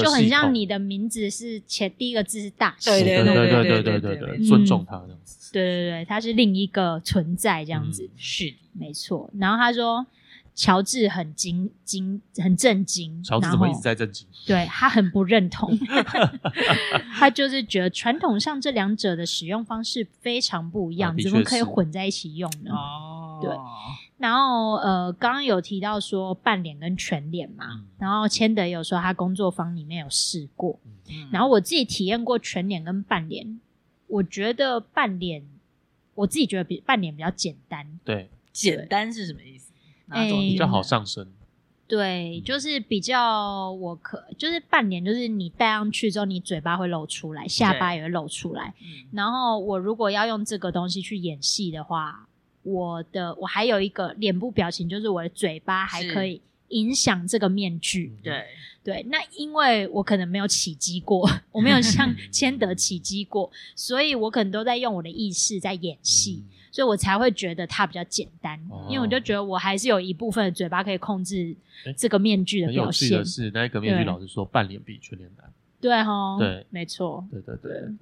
[0.00, 5.52] 就很像你的名字是前第一个字是大写，对对对对对对对对，尊重他这样子。
[5.52, 9.30] 对对对，他是另一个存在这样子，是没错。
[9.38, 10.04] 然后他说，
[10.54, 13.22] 乔治很惊惊，很震惊。
[13.22, 14.26] 乔治怎么一直在震惊？
[14.46, 15.70] 对，他很不认同，
[17.14, 22.72] 他就是觉得传统上这两者的使用方式非常不一样，怎么可以混在一起用呢？
[22.72, 23.50] 哦，对。
[24.18, 30.78] 然后呃，刚刚有提到说半脸跟全脸嘛，嗯、然后千德有说他工作坊里面有试过，
[31.08, 33.58] 嗯、然后我自己体验过全脸跟半脸，
[34.06, 35.42] 我觉得半脸，
[36.14, 37.98] 我自己觉得比半脸比较简单。
[38.04, 39.71] 对，简单是什么意思？
[40.12, 41.26] 哪种比较好上身？
[41.88, 48.74] 对，就是比较我可就是半脸，就是你戴上去之后，你嘴巴会露出来，下巴也会露出来。
[48.80, 52.26] 嗯、然后我如果要用这个东西去演戏的话。
[52.64, 58.16] 我的我还有一个脸部表情，就是我的嘴巴还可以影响这个面具。
[58.22, 58.44] 对
[58.84, 68.58] 对，那因为我可能没有起机过， 我没有像 千德起机过，所以我可能都在用我的意识在演戏，嗯、所以我才会觉得它比较简单。
[68.68, 71.54] 哦、因为我就觉得我还是有一部分的嘴巴可以控制
[71.96, 73.10] 这个面具的表现。
[73.10, 75.52] 很有趣的是，那个面具老师说半脸比全脸难。
[75.80, 77.94] 对哈，对，没错，对对对。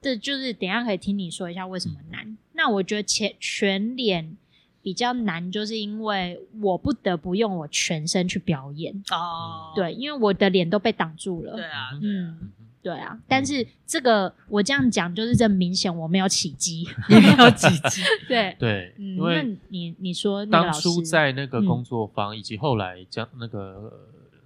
[0.00, 2.24] 这就是等一下可以听你说一下为什么难。
[2.26, 4.36] 嗯、那我觉得全全脸
[4.80, 9.72] 比较难，就是因为我不得不用我全身去表演哦。
[9.74, 11.54] 对，因为我的脸都被挡住了。
[11.56, 12.50] 对啊，嗯，
[12.88, 13.18] 对啊。
[13.28, 18.02] 但是这个我这样讲，就是这明显我没有起乩，也没有起乩。
[18.26, 23.92] 对对，嗯、因为你你说当初在那个工作坊，嗯、以及后来将那个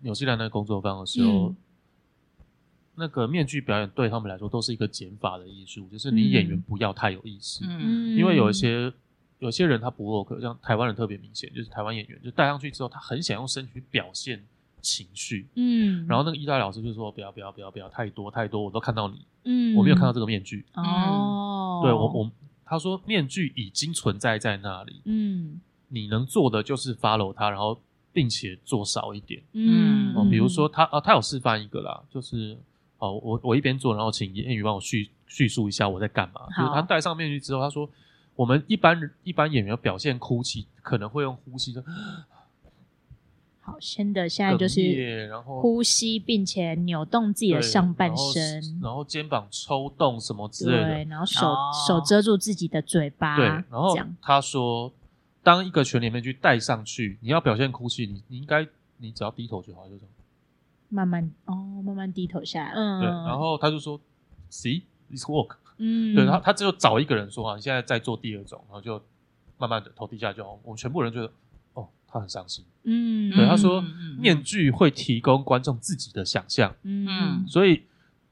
[0.01, 1.51] 纽西兰那个工作坊的时候。
[1.51, 1.57] 嗯
[2.95, 8.93] 那个面具表演对他们来说都是一个减法的艺术，就是你演员不要太有意思，嗯，因为有一些
[9.39, 14.45] 有些人他不 work，像台湾人特别明显，就是台湾演员就戴上去之后，他很想用身体去表现
[14.83, 22.31] 情绪，嗯，然后那个意大利老师就说不要不要不要不要太多太多，我都看到你，嗯，我没有看到这个面具，哦，对我我
[22.67, 27.81] 他说面具已经存在在那里，嗯，你能做的就是 follow 他，然后
[28.13, 32.59] 并且做少一点，嗯，哦，比如说他啊，他有示范一个啦，就是。
[32.99, 36.43] 哦，我我一边做，然后请谚语帮我叙叙述一下我在干嘛。
[36.55, 36.63] 好。
[36.63, 37.91] 就是他戴上面具之后，他说
[38.37, 41.83] 我们一般一般演员表现哭泣，可能会用呼吸的。
[43.73, 54.93] 好，先的现在就是然后呼吸，并且扭动自己的上半身，然后，然后肩膀抽动什么之类的，对，然后手、哦、手遮住自己的嘴巴，对，然后他说，
[55.43, 58.67] 当一个全脸面具戴上去，你要表现哭泣，你你应该
[58.99, 60.09] 你只要低头就好，就这样。
[60.89, 62.73] 慢慢哦，慢慢低头下来。
[62.75, 63.09] 嗯，对。
[63.09, 63.99] 然后他就说
[64.51, 69.03] ：“See this work。”嗯，对他，他只有找一个人说：“啊，你现在在做第二种。”然后就
[69.57, 70.61] 慢慢的头低下就好。
[70.63, 71.33] 我们全部人觉得，哦，
[72.13, 72.65] 他很伤心。
[72.85, 73.83] 嗯，对，他说
[74.19, 76.75] 面具会提供观众自己的想象。
[76.83, 77.83] 嗯，所以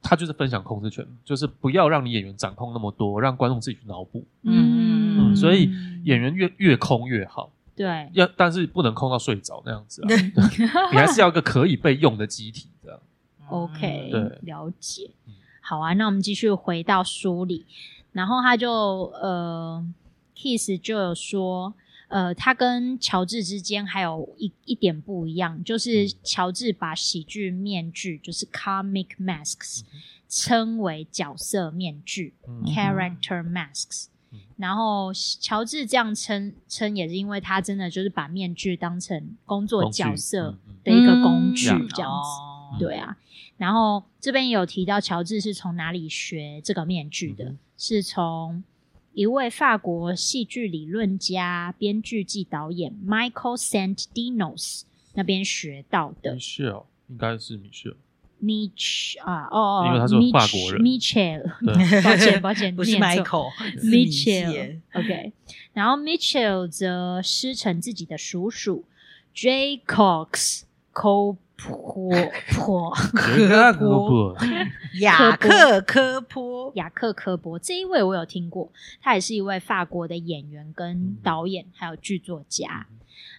[0.02, 4.26] 他就是分享控制权，就是不要让你演员掌控那么多，让观众自己去脑补。
[4.42, 5.70] 嗯，所以
[6.04, 7.50] 演员越越空越好。
[7.76, 10.08] 对，要但是不能空到睡着那样子啊！
[10.92, 13.00] 你还是要一个可以被用的机体，这样。
[13.48, 15.10] OK，对，了解。
[15.62, 17.64] 好啊，那我们继续回到书里，
[18.12, 18.70] 然后他就
[19.22, 19.82] 呃
[20.36, 21.72] ，Keith 就有说，
[22.10, 29.82] 呃，他跟乔治之间还有一一点不一样，就是乔治把喜剧面具，就是 comic masks，
[30.28, 32.34] 称为角色面具
[32.66, 34.06] ，character masks。
[34.56, 42.10] 然后乔治这样称称也是因为他真的就是把面具当成工作角色的一个工具这样。
[42.22, 43.16] 子，嗯、对啊。
[43.56, 48.62] 然后这边有提到乔治是从哪里学这个面具的，嗯、是从
[49.12, 54.82] 一位法国戏剧理论家、编剧暨导演 Michael Saint Dinos
[55.14, 56.34] 那边学到的。
[56.34, 57.96] 米歇尔，应该是米歇尔。
[58.42, 61.42] Mich 啊，哦，因为他是法国人，Michel，
[62.02, 65.34] 抱歉抱歉，不是 Michael，Michel，OK，
[65.74, 68.86] 然后 Michel 则师承自己的叔叔
[69.34, 70.62] J Cox
[70.94, 71.36] Co。
[71.62, 72.12] 坡
[72.54, 74.36] 坡科波，
[75.00, 78.72] 雅克科波，雅克科波这一位我有听过，
[79.02, 82.86] 他也是一位法国的演员跟导演，嗯、还有剧作家。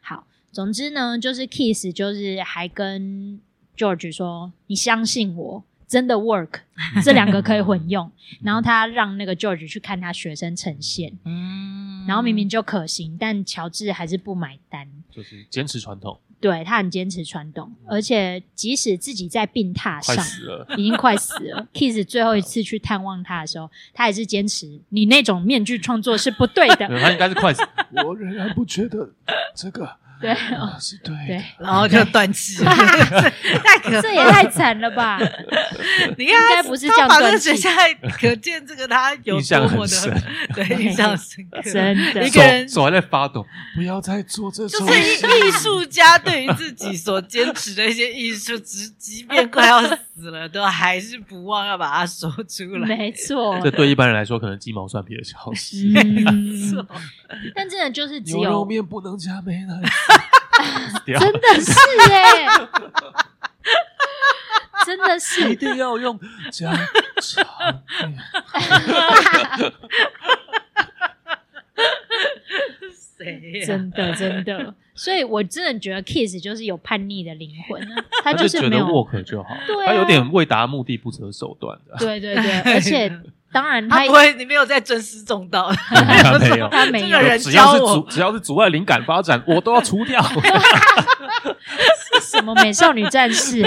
[0.02, 3.42] 好，总之呢，就是 Kiss 就是还跟
[3.76, 6.60] George 说：“你相信我，真的 work，
[7.04, 8.12] 这两个可以混用。
[8.44, 16.20] ”然后他让那个 George 去看他学生呈现，嗯，然后明明就可行，但乔治还是不买单，就是坚持传统。
[16.42, 21.68] 对，他很坚持传统，而且即使自己在病榻上，死了已经快死了。
[21.72, 26.88] Keith 最后一次去探望他的时候，他也是坚持你那种面具创作是不对的。
[26.88, 27.62] 对，他应该是快死，
[28.06, 29.10] 我仍然不觉得
[29.56, 30.01] 这个。
[30.22, 30.36] 对，
[30.80, 35.20] 是对，对，然后就断气， 太可，这也太惨了吧？
[36.18, 37.52] 你看，应该不是这样断气，
[38.20, 40.22] 可见这个他有多么的，
[40.54, 43.46] 对，印象深刻，真的，一个人手还在发抖，
[43.76, 45.02] 不要再做这种，就是
[45.48, 52.88] 艺术家对于自己所坚持的一些艺术，即即便快要死了，都还是不忘要把它说出来。
[52.88, 56.24] 没错，这对一般人来说可能鸡毛蒜皮的消息，没
[56.70, 56.86] 错。
[57.56, 59.82] 但真的就是只有牛肉面不能加美奶。
[61.06, 61.72] 真的是
[62.12, 62.48] 哎，
[64.86, 65.52] 真的是。
[65.52, 66.20] 一定要用
[66.52, 66.72] 加
[67.20, 67.82] 长
[72.92, 73.62] 谁？
[73.66, 79.50] 真的真的，所以我真的觉得 Keith 就是有叛逆的灵魂啊， 他就是觉得 work 就好，
[79.86, 83.12] 他有点为达目的不择手段的，对对对，而且。
[83.52, 85.70] 当然他，他不会，你没有在尊师重道，
[86.40, 87.20] 没有，他没有。
[87.38, 90.22] 只要是阻，只要是阻碍灵感发展，我都要除掉。
[92.22, 93.62] 什么美少女战士？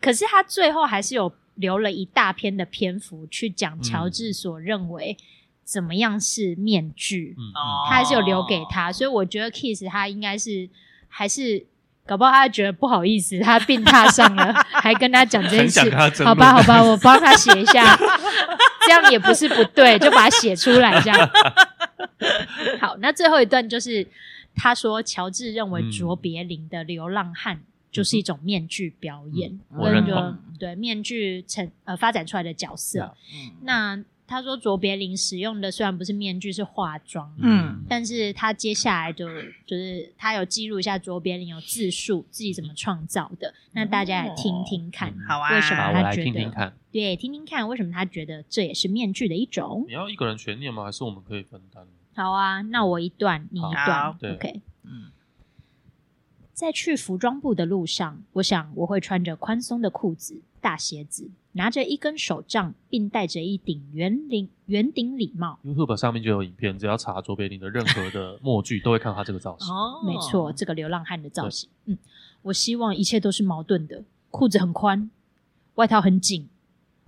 [0.00, 5.16] 可是他最后还是有留了一大篇的篇幅去讲乔治所认为
[5.64, 7.52] 怎么样是面具，嗯、
[7.88, 10.68] 他还是有留给他，所以我觉得 Keith 他应该是
[11.08, 11.66] 还是。
[12.04, 15.94] 搞不好他觉得不好意思，他病榻上了， 还跟他讲这件事。
[16.24, 17.96] 好吧，好吧，我帮他写一下，
[18.86, 21.30] 这样也不是不对，就把它写出来，这样。
[22.80, 24.06] 好，那最后一段就是
[24.54, 27.60] 他说，乔治认为卓别林的流浪汉
[27.90, 30.36] 就是一种面具表演，我认同。
[30.58, 34.02] 对，面具成呃发展出来的角色，嗯、那。
[34.32, 39.26] 他说：“卓别林使用的虽然不是面具，是化妆，嗯，但是他接下来就
[39.66, 46.72] 就是他有记录一下卓别林有自述自己怎么创造的，那大家也听听看，好啊，为什么他觉得？
[46.90, 49.84] 对，听听看为什么他觉得这也是面具的一种？
[49.86, 50.84] 你要一个人全念吗？
[50.84, 51.86] 还是我们可以分担？
[52.14, 55.10] 好啊，那我一段，你一段，OK，嗯，
[56.54, 65.58] 在去服装部的路上，我想我会穿着宽松的裤子、大鞋子。”拿着一根手杖，并戴着一顶圆领圆顶礼帽。
[65.62, 69.68] YouTube 上面就有影片，只要查卓别林的任何的默剧，都会看到他这个造型。
[69.68, 71.68] 哦，没错，这个流浪汉的造型。
[71.84, 71.98] 嗯，
[72.42, 75.10] 我希望一切都是矛盾的：裤子很宽，
[75.74, 76.48] 外套很紧，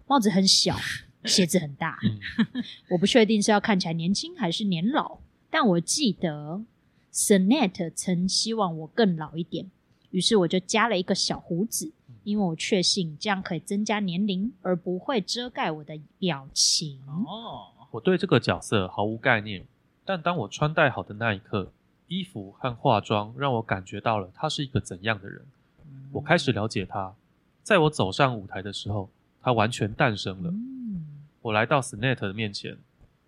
[0.07, 0.77] 帽子很小，
[1.25, 1.99] 鞋子很大。
[2.03, 6.63] 嗯、 我不确定是要看起来年轻还是年老，但我记得
[7.11, 9.71] Sennett 曾希望我更老一点，
[10.11, 11.93] 于是我就加了一个小胡子。
[12.25, 16.99] 因为我确信这样可以增加年龄，而不会遮盖我的表情。
[17.07, 19.65] 哦，我对这个角色毫无概念，
[20.05, 21.71] 但当我穿戴好的那一刻，
[22.09, 25.43] 衣服和化妆让我感觉到了他是一个怎样的人。
[25.87, 27.15] 嗯、我开始了解他，
[27.63, 29.09] 在我走上舞台的时候，
[29.43, 30.51] 他完全诞生了。
[30.51, 32.77] 嗯、我来到 Sennett 的面前，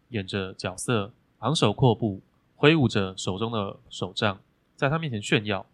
[0.08, 2.20] 演着角色，昂首阔步，
[2.56, 4.38] 挥舞着手中的手杖，
[4.74, 5.66] 在他面前炫耀。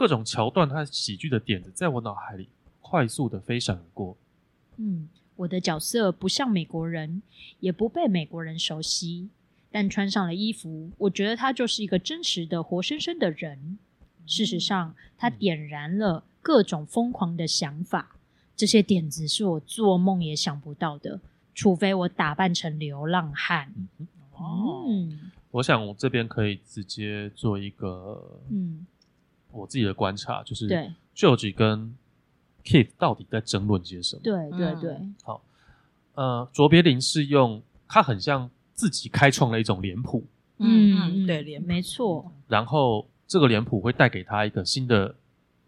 [0.00, 2.48] 各种桥段和喜剧的点子在我脑海里
[2.80, 4.16] 快速的飞闪而过。
[4.78, 5.06] 嗯，
[5.36, 7.20] 我的角色不像美国人，
[7.58, 9.28] 也不被美国人熟悉，
[9.70, 13.78] 但穿上了衣服，我觉得他就是一个真实的、活生生的人。
[14.24, 18.16] 事实上，他点燃了各种疯狂的想法。
[18.56, 21.20] 这些点子是我做梦也想不到的，
[21.54, 23.74] 除非我打扮成流浪汉。
[24.32, 28.86] 哦，嗯，我想我这边可以直接做一个，嗯。
[29.52, 30.68] 我自己的观察就是
[31.14, 31.94] ，George 跟
[32.64, 34.22] Keith 到底在争论些什么？
[34.22, 34.96] 对对对。
[35.22, 35.42] 好，
[36.14, 40.24] 呃，卓别林是用他很像自己开创了一种脸谱，
[40.58, 42.30] 嗯，对，脸没错。
[42.48, 45.14] 然后这个脸谱会带给他一个新的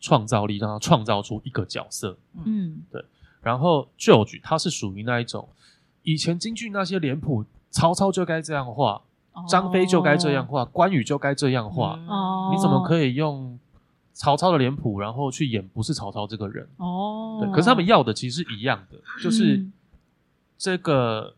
[0.01, 2.17] 创造力，让他创造出一个角色。
[2.45, 3.05] 嗯，对。
[3.41, 5.49] 然后 George 他是属于那一种，
[6.03, 9.03] 以前京剧那些脸谱，曹操就该这样画，
[9.49, 11.99] 张飞就该这样画，关羽就该这样画。
[12.07, 13.59] 哦，你怎么可以用？
[14.13, 17.39] 曹操的脸谱，然后去演不是曹操这个人哦。
[17.41, 19.65] 对，可是他们要的其实是一样的，就是
[20.59, 21.35] 这个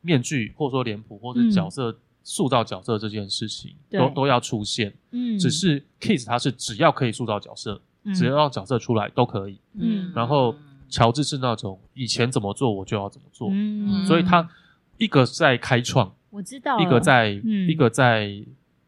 [0.00, 4.94] 面具或者说脸谱或者角色塑造角色这件事情都都要出现。
[5.10, 7.80] 嗯，只是 Keith 他是只要可以塑造角色，
[8.14, 9.58] 只要让角色出来都可以。
[9.74, 10.54] 嗯，然后
[10.88, 13.48] 乔治是那种以前怎么做我就要怎么做。
[13.50, 14.48] 嗯，所以他
[14.96, 17.30] 一个在开创，我知道，一个在
[17.68, 18.30] 一个在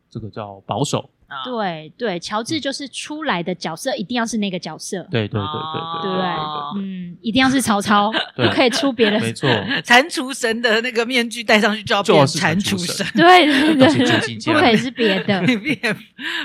[0.09, 1.10] 这个叫保守。
[1.44, 9.19] 对对，乔治就是出来的角色一定要是那个角色，对对对对对，嗯，一定要是曹操， 不可以出别的。
[9.20, 9.48] 没错，
[9.85, 15.97] 蟾蜍神的那个面具戴上去就要变蟾蜍神，对对对，不可以是别的， 变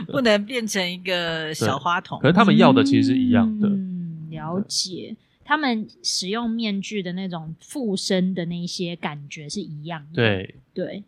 [0.07, 2.19] 不能变成一个小花童。
[2.19, 5.15] 可是他们要的其实是一样的，嗯，了解。
[5.47, 10.55] 他们使用面具的那种附身的那些感觉是一样的，对。
[10.73, 11.03] 对。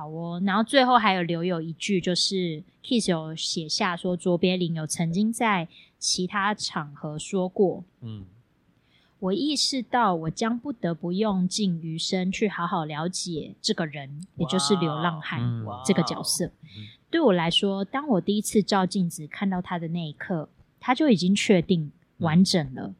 [0.00, 5.68] 好哦，然后最后还有留有一句，就是 Keith 有写下说，卓别林有曾经在
[5.98, 8.24] 其他场合说过，嗯，
[9.18, 15.38] 我意识到我将不得不用尽余生去好好了解这个人，也就是流浪汉
[15.84, 16.46] 这个角色。
[16.46, 20.48] 嗯、对我来说，当我第一次照镜子看到他的那一刻，
[20.80, 22.86] 他就已经确定完整了。
[22.86, 22.94] 嗯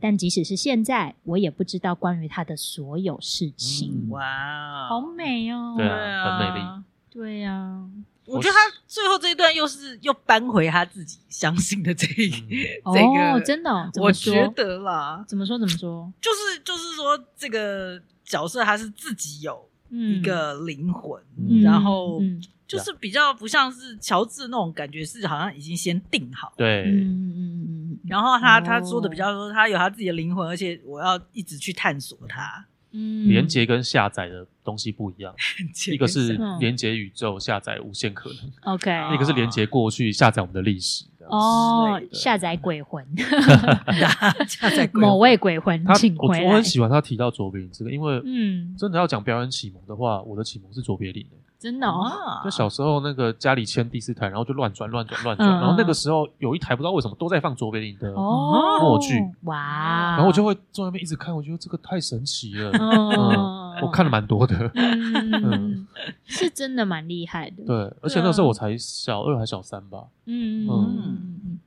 [0.00, 4.08] 但即使是现在，我也不知道关于他的所有事情。
[4.10, 5.74] 哇，好美哦！
[5.76, 6.66] 对啊，很美丽。
[7.10, 7.80] 对呀，
[8.26, 12.28] 我觉得他最后这一段又是又搬回他自己相信的这一
[12.92, 15.24] 这个，真的，我觉得啦。
[15.26, 15.58] 怎么说？
[15.58, 16.12] 怎么说？
[16.20, 21.22] 就是就是说，这个角色他是自己有一个灵魂，
[21.62, 22.20] 然后
[22.66, 26.52] 就是比较不像是乔治那种感觉，是好像已经先定好。
[26.56, 27.98] 对，嗯嗯嗯。
[28.08, 32.66] 然后他他说的比较说，他有他自己的灵魂，而且我要一直去探索它。
[32.92, 35.34] 嗯，连接跟下载的东西不一样，
[35.92, 38.38] 一个是连接宇宙，下载无限可能。
[38.74, 41.04] OK，一个是连接过去，下载我们的历史。
[41.28, 43.04] 哦，下载鬼魂
[44.46, 46.44] 下载某位鬼魂，请回来。
[46.44, 51.26] 我我很喜欢他提到卓别林这个，因为嗯，真的要讲表演启蒙的话，我的启蒙是卓别林。
[51.66, 60.12] 真的哦，就小时候那个家里签第四台，然后就乱转乱转乱转，然后那个时候有一台不知道为什么都在放卓别林的默剧，哇！
[60.12, 65.88] 然后我就会坐在那边一直看，我觉得这个太神奇了，嗯，我看了蛮多的，嗯，
[66.24, 71.58] 是真的蛮厉害的，对，而且那时候我才小二还小三吧，嗯嗯。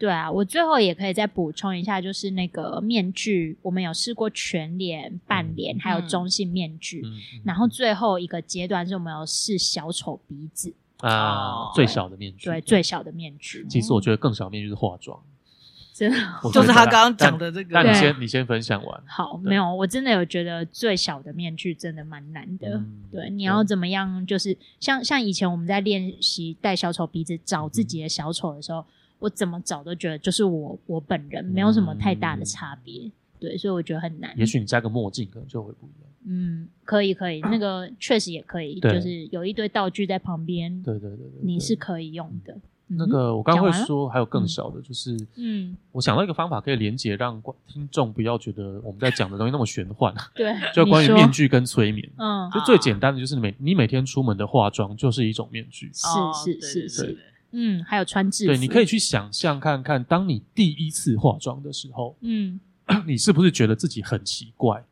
[0.00, 7.04] 对啊，我最后也可以再补充一下，就是那个面具，我们有试过全脸、半脸，还有中性面具。
[7.44, 12.46] 然后最后一个阶段是我们有试小丑鼻子啊，最小的面具。
[12.46, 13.66] 对，最小的面具。
[13.68, 15.20] 其实我觉得更小的面具是化妆，
[15.92, 16.16] 真的，
[16.50, 17.68] 就是他刚刚讲的这个。
[17.74, 19.02] 那你先，你先分享完。
[19.06, 22.82] 好，没有，我真的有觉得最小的面具真的蛮难的。
[23.12, 24.26] 对，你要怎么样？
[24.26, 28.82] 就是像像以前我们在练习戴小丑鼻子，找自己的小丑的时候。
[29.20, 34.36] 我怎么找都觉得就是我我本人没有什么太大的差别，嗯、对，所以我觉得很难。
[34.36, 36.10] 也许你加个墨镜可能就会不一样。
[36.26, 40.82] 嗯，可以可以，那个确实也可以，就是有一堆道具在旁边。
[40.82, 42.52] 对对对对，你是可以用的。
[42.88, 50.12] 嗯、那个我刚刚会说还有更小的，就是嗯，我想到一个方法可以连接，让听众不要觉得我们在讲的东西那么玄幻。
[50.34, 52.10] 对，就关于面具跟催眠。
[52.16, 55.90] 嗯，就最简单的就是每你每天出门的化妆就是一种面具。
[55.94, 57.18] 是是是是。
[57.52, 58.52] 嗯，还有穿制服。
[58.52, 62.60] 对，你可以去想象看看，当你第一次化妆的时候，嗯，
[63.06, 64.84] 你是不是觉得自己很奇怪？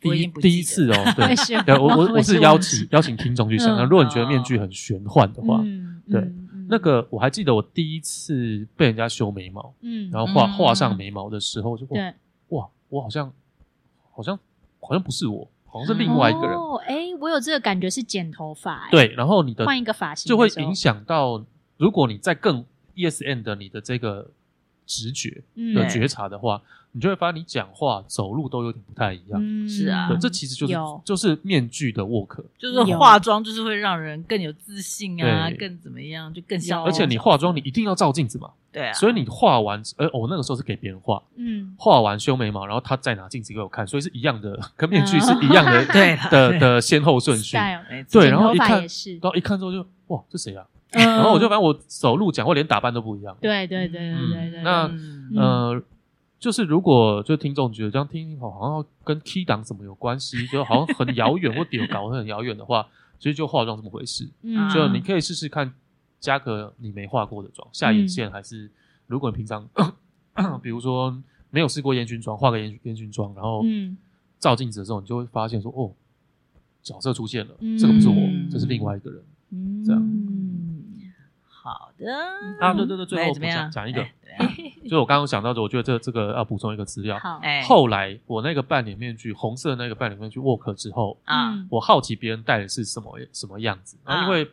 [0.00, 1.14] 第一第一次哦，
[1.66, 5.60] 对， 我我 我是邀请邀请听众去想象，如果你觉得面具很玄幻的话，
[6.08, 6.32] 对，
[6.68, 12.14] 那个我还记得我第一次被人家修眉毛，嗯，然后画画上眉毛的时候，就哇
[12.50, 13.32] 哇，我好像
[14.12, 14.38] 好像
[14.80, 15.50] 好像不是我。
[15.70, 16.56] 好像是另外一个人。
[16.56, 21.44] 哦，哎，我有这个感觉是剪头发，对，然后你的换一个发型就会影响到，
[21.76, 22.64] 如果你在更
[22.96, 24.30] ESN 的你的这个
[24.86, 25.42] 直觉
[25.74, 26.62] 的觉察的话。
[26.92, 29.40] 你就会发现，你讲话、走路都有点不太一样。
[29.40, 30.74] 嗯，是啊，这其实就是
[31.04, 36.82] 就是面具的 work，就是化妆，就是会让人更有自信啊，更怎么样，就更像。
[36.82, 38.50] 而且你化妆，你一定要照镜子嘛。
[38.72, 38.92] 对啊。
[38.92, 47.56] 所以你画完，呃，我那个时候是给别人画，嗯，画完修眉毛，然后他再拿镜子给我看，所以是一样的，跟面具是一样的， 对的的先后顺序。
[48.10, 48.80] 对，然后一看，
[49.20, 50.66] 然后一看之后就哇，这谁啊？
[50.90, 53.36] 然后我就发现我走路讲话连打扮都不一样。
[53.40, 54.62] 对对对对对对。
[54.62, 54.90] 那
[55.36, 55.82] 呃。
[56.38, 62.86] 就是如果就听众觉得这样听好，好像跟 key 档什么有关系， 就好像很遥远或点搞得很遥远的话，
[63.18, 64.28] 其实就化妆这么回事。
[64.42, 65.74] 嗯，就你可以试试看，
[66.20, 68.70] 加个你没化过的妆，下眼线还是
[69.06, 69.68] 如果你平常，
[70.62, 71.20] 比如说
[71.50, 73.64] 没有试过烟熏妆，化个烟烟熏妆，然后
[74.38, 75.90] 照镜子的时候，你就会发现说，哦，
[76.82, 78.14] 角色出现了，这个不是我，
[78.48, 80.67] 这是另外一个人，这样。
[81.72, 82.06] 好的。
[82.60, 84.04] 啊，对对对，最后我讲讲一个，
[84.88, 87.18] 就我刚刚讲到的，我觉得这这个要补充一个资料。
[87.18, 94.50] 好，后来我那个半脸面具，红色那个半脸面具 work 之后啊，我好奇别人戴的是什么什么样子啊，因为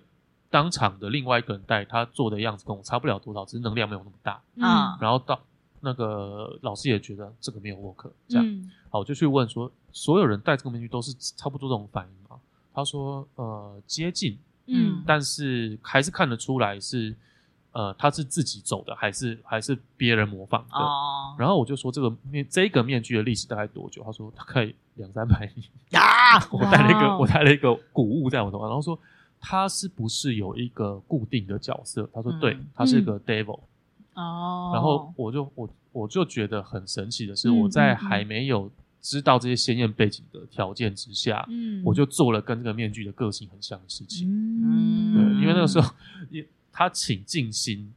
[0.50, 4.42] 当场的另外一个人戴，他做的样子跟我差不了多少，只是能量没有那么大。
[4.60, 4.98] 啊。
[5.02, 5.40] 然后到
[5.82, 12.38] 那个老师也觉得这个没有 work，这样，好，我就去问说，所有人戴这个面具都是差不多这种反应吗？
[12.74, 14.38] 他说，呃，接近。
[14.68, 17.16] 嗯，但是还是看得出来是，
[17.72, 20.78] 呃，他是自己走的，还是还是别人模仿的？
[20.78, 21.36] 哦。
[21.38, 24.04] 然后我就说这个面这个面具的历史大概多久？
[24.04, 25.68] 他说大概两三百 年。
[25.92, 26.40] 呀！
[26.52, 28.98] 我带了一个我带了一个古物在我头上，然后说
[29.40, 32.10] 他是不是有一个固定的角色？
[32.14, 33.60] 他说对，他是个 devil。
[34.14, 34.72] 哦。
[34.74, 38.72] 然后我就我我就觉得很神奇的是，我在还没有。
[39.06, 45.94] 知道这些鲜艳背景的条件之下，嗯，我就做了跟这个面具的个性很像的事情，嗯，对，因为那个时候，
[46.72, 47.94] 他请静心，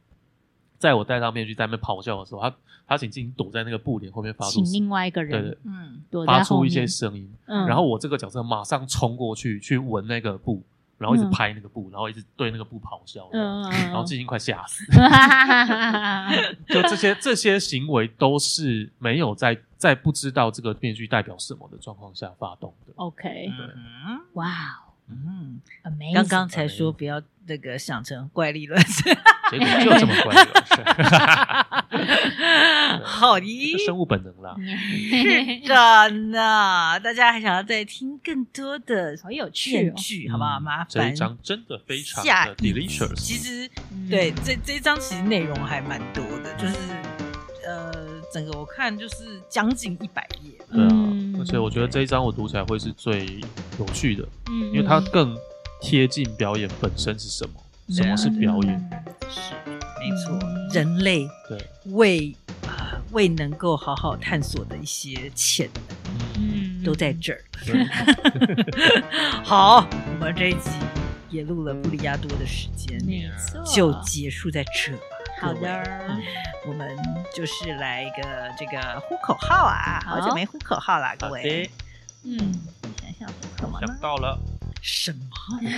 [0.77, 2.55] 在我戴上面具在那边咆哮的时候，他
[2.87, 10.61] 他请静心躲在那个布帘后面发出，请另外一个人，对对，嗯，发出一些声音，嗯，然后我这个角色马上冲过去去闻那个布。
[10.99, 14.85] 然后一直拍那个布，然后一直对那个布咆哮，然后静心快吓死。
[16.67, 22.93] 就这些这些行为都是没有在在不知道这个面具代表什么的状况下发动的。
[22.97, 23.49] OK，
[24.33, 25.59] 哇，嗯，
[26.13, 29.17] 刚刚才说不要那个想成怪力乱神，
[29.51, 30.79] 结果就这么怪力乱神。
[33.03, 36.99] 好的，生物本能啦， 是的呢。
[36.99, 40.59] 大家还想要再听更多的好有趣剧，好不好？
[40.59, 43.15] 麻烦这一章真的非常的 delicious。
[43.15, 43.69] 其实，
[44.09, 46.75] 对这这一章其实内容还蛮多的，就是
[47.67, 47.91] 呃，
[48.33, 50.51] 整个我看就是将近一百页。
[50.71, 50.89] 对啊，
[51.39, 53.25] 而且我觉得这一章我读起来会是最
[53.79, 55.35] 有趣的，嗯，因为它更
[55.81, 57.53] 贴近表演本身是什么，
[57.89, 58.89] 什么是表演，
[59.29, 59.53] 是
[59.99, 60.39] 没错，
[60.73, 61.69] 人类对。
[61.93, 62.35] 为。
[63.11, 65.81] 未能够好好探索的一些潜能，
[66.37, 67.41] 嗯，都在这儿。
[69.43, 70.69] 好，我们这一集
[71.31, 74.93] 也录了布里亚多的时间，没错，就结束在这。
[75.41, 76.21] 好的，嗯、
[76.67, 76.95] 我们
[77.35, 80.19] 就是来一个这个呼口号啊，好。
[80.21, 81.41] 久没呼口号了，各位。
[81.41, 81.71] 的。
[82.25, 82.37] 嗯，
[83.01, 84.37] 想想呼口号想到了
[84.81, 85.19] 什么？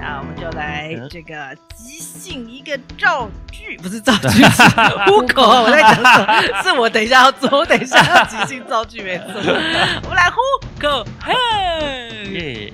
[0.00, 4.62] 那我们就来这个即兴一个 造句，不是造句，是
[5.06, 5.42] 呼口。
[5.42, 6.62] 我在讲什么？
[6.62, 9.26] 是我等一下要做，我等一下要即兴造句，没错。
[10.02, 10.36] 我们来呼
[10.80, 12.72] 口，嘿！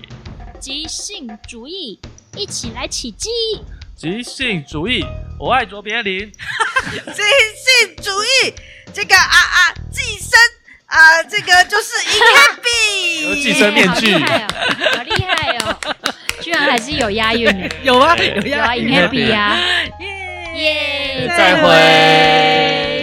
[0.60, 2.00] 即兴主义，
[2.36, 3.28] 一起来起鸡。
[3.96, 5.04] 即兴主义，
[5.38, 6.30] 我爱卓别林。
[6.30, 7.22] 即
[7.56, 8.54] 兴主义，
[8.92, 10.38] 这个啊啊，寄生
[10.96, 12.24] 啊，这个就是一个
[12.64, 15.76] 币，有寄生面具，好厉害哦！
[16.40, 17.44] 居然还是有押韵。
[17.68, 19.58] 的，有啊，有押韵，影片比啊，
[20.56, 22.95] 耶，再会。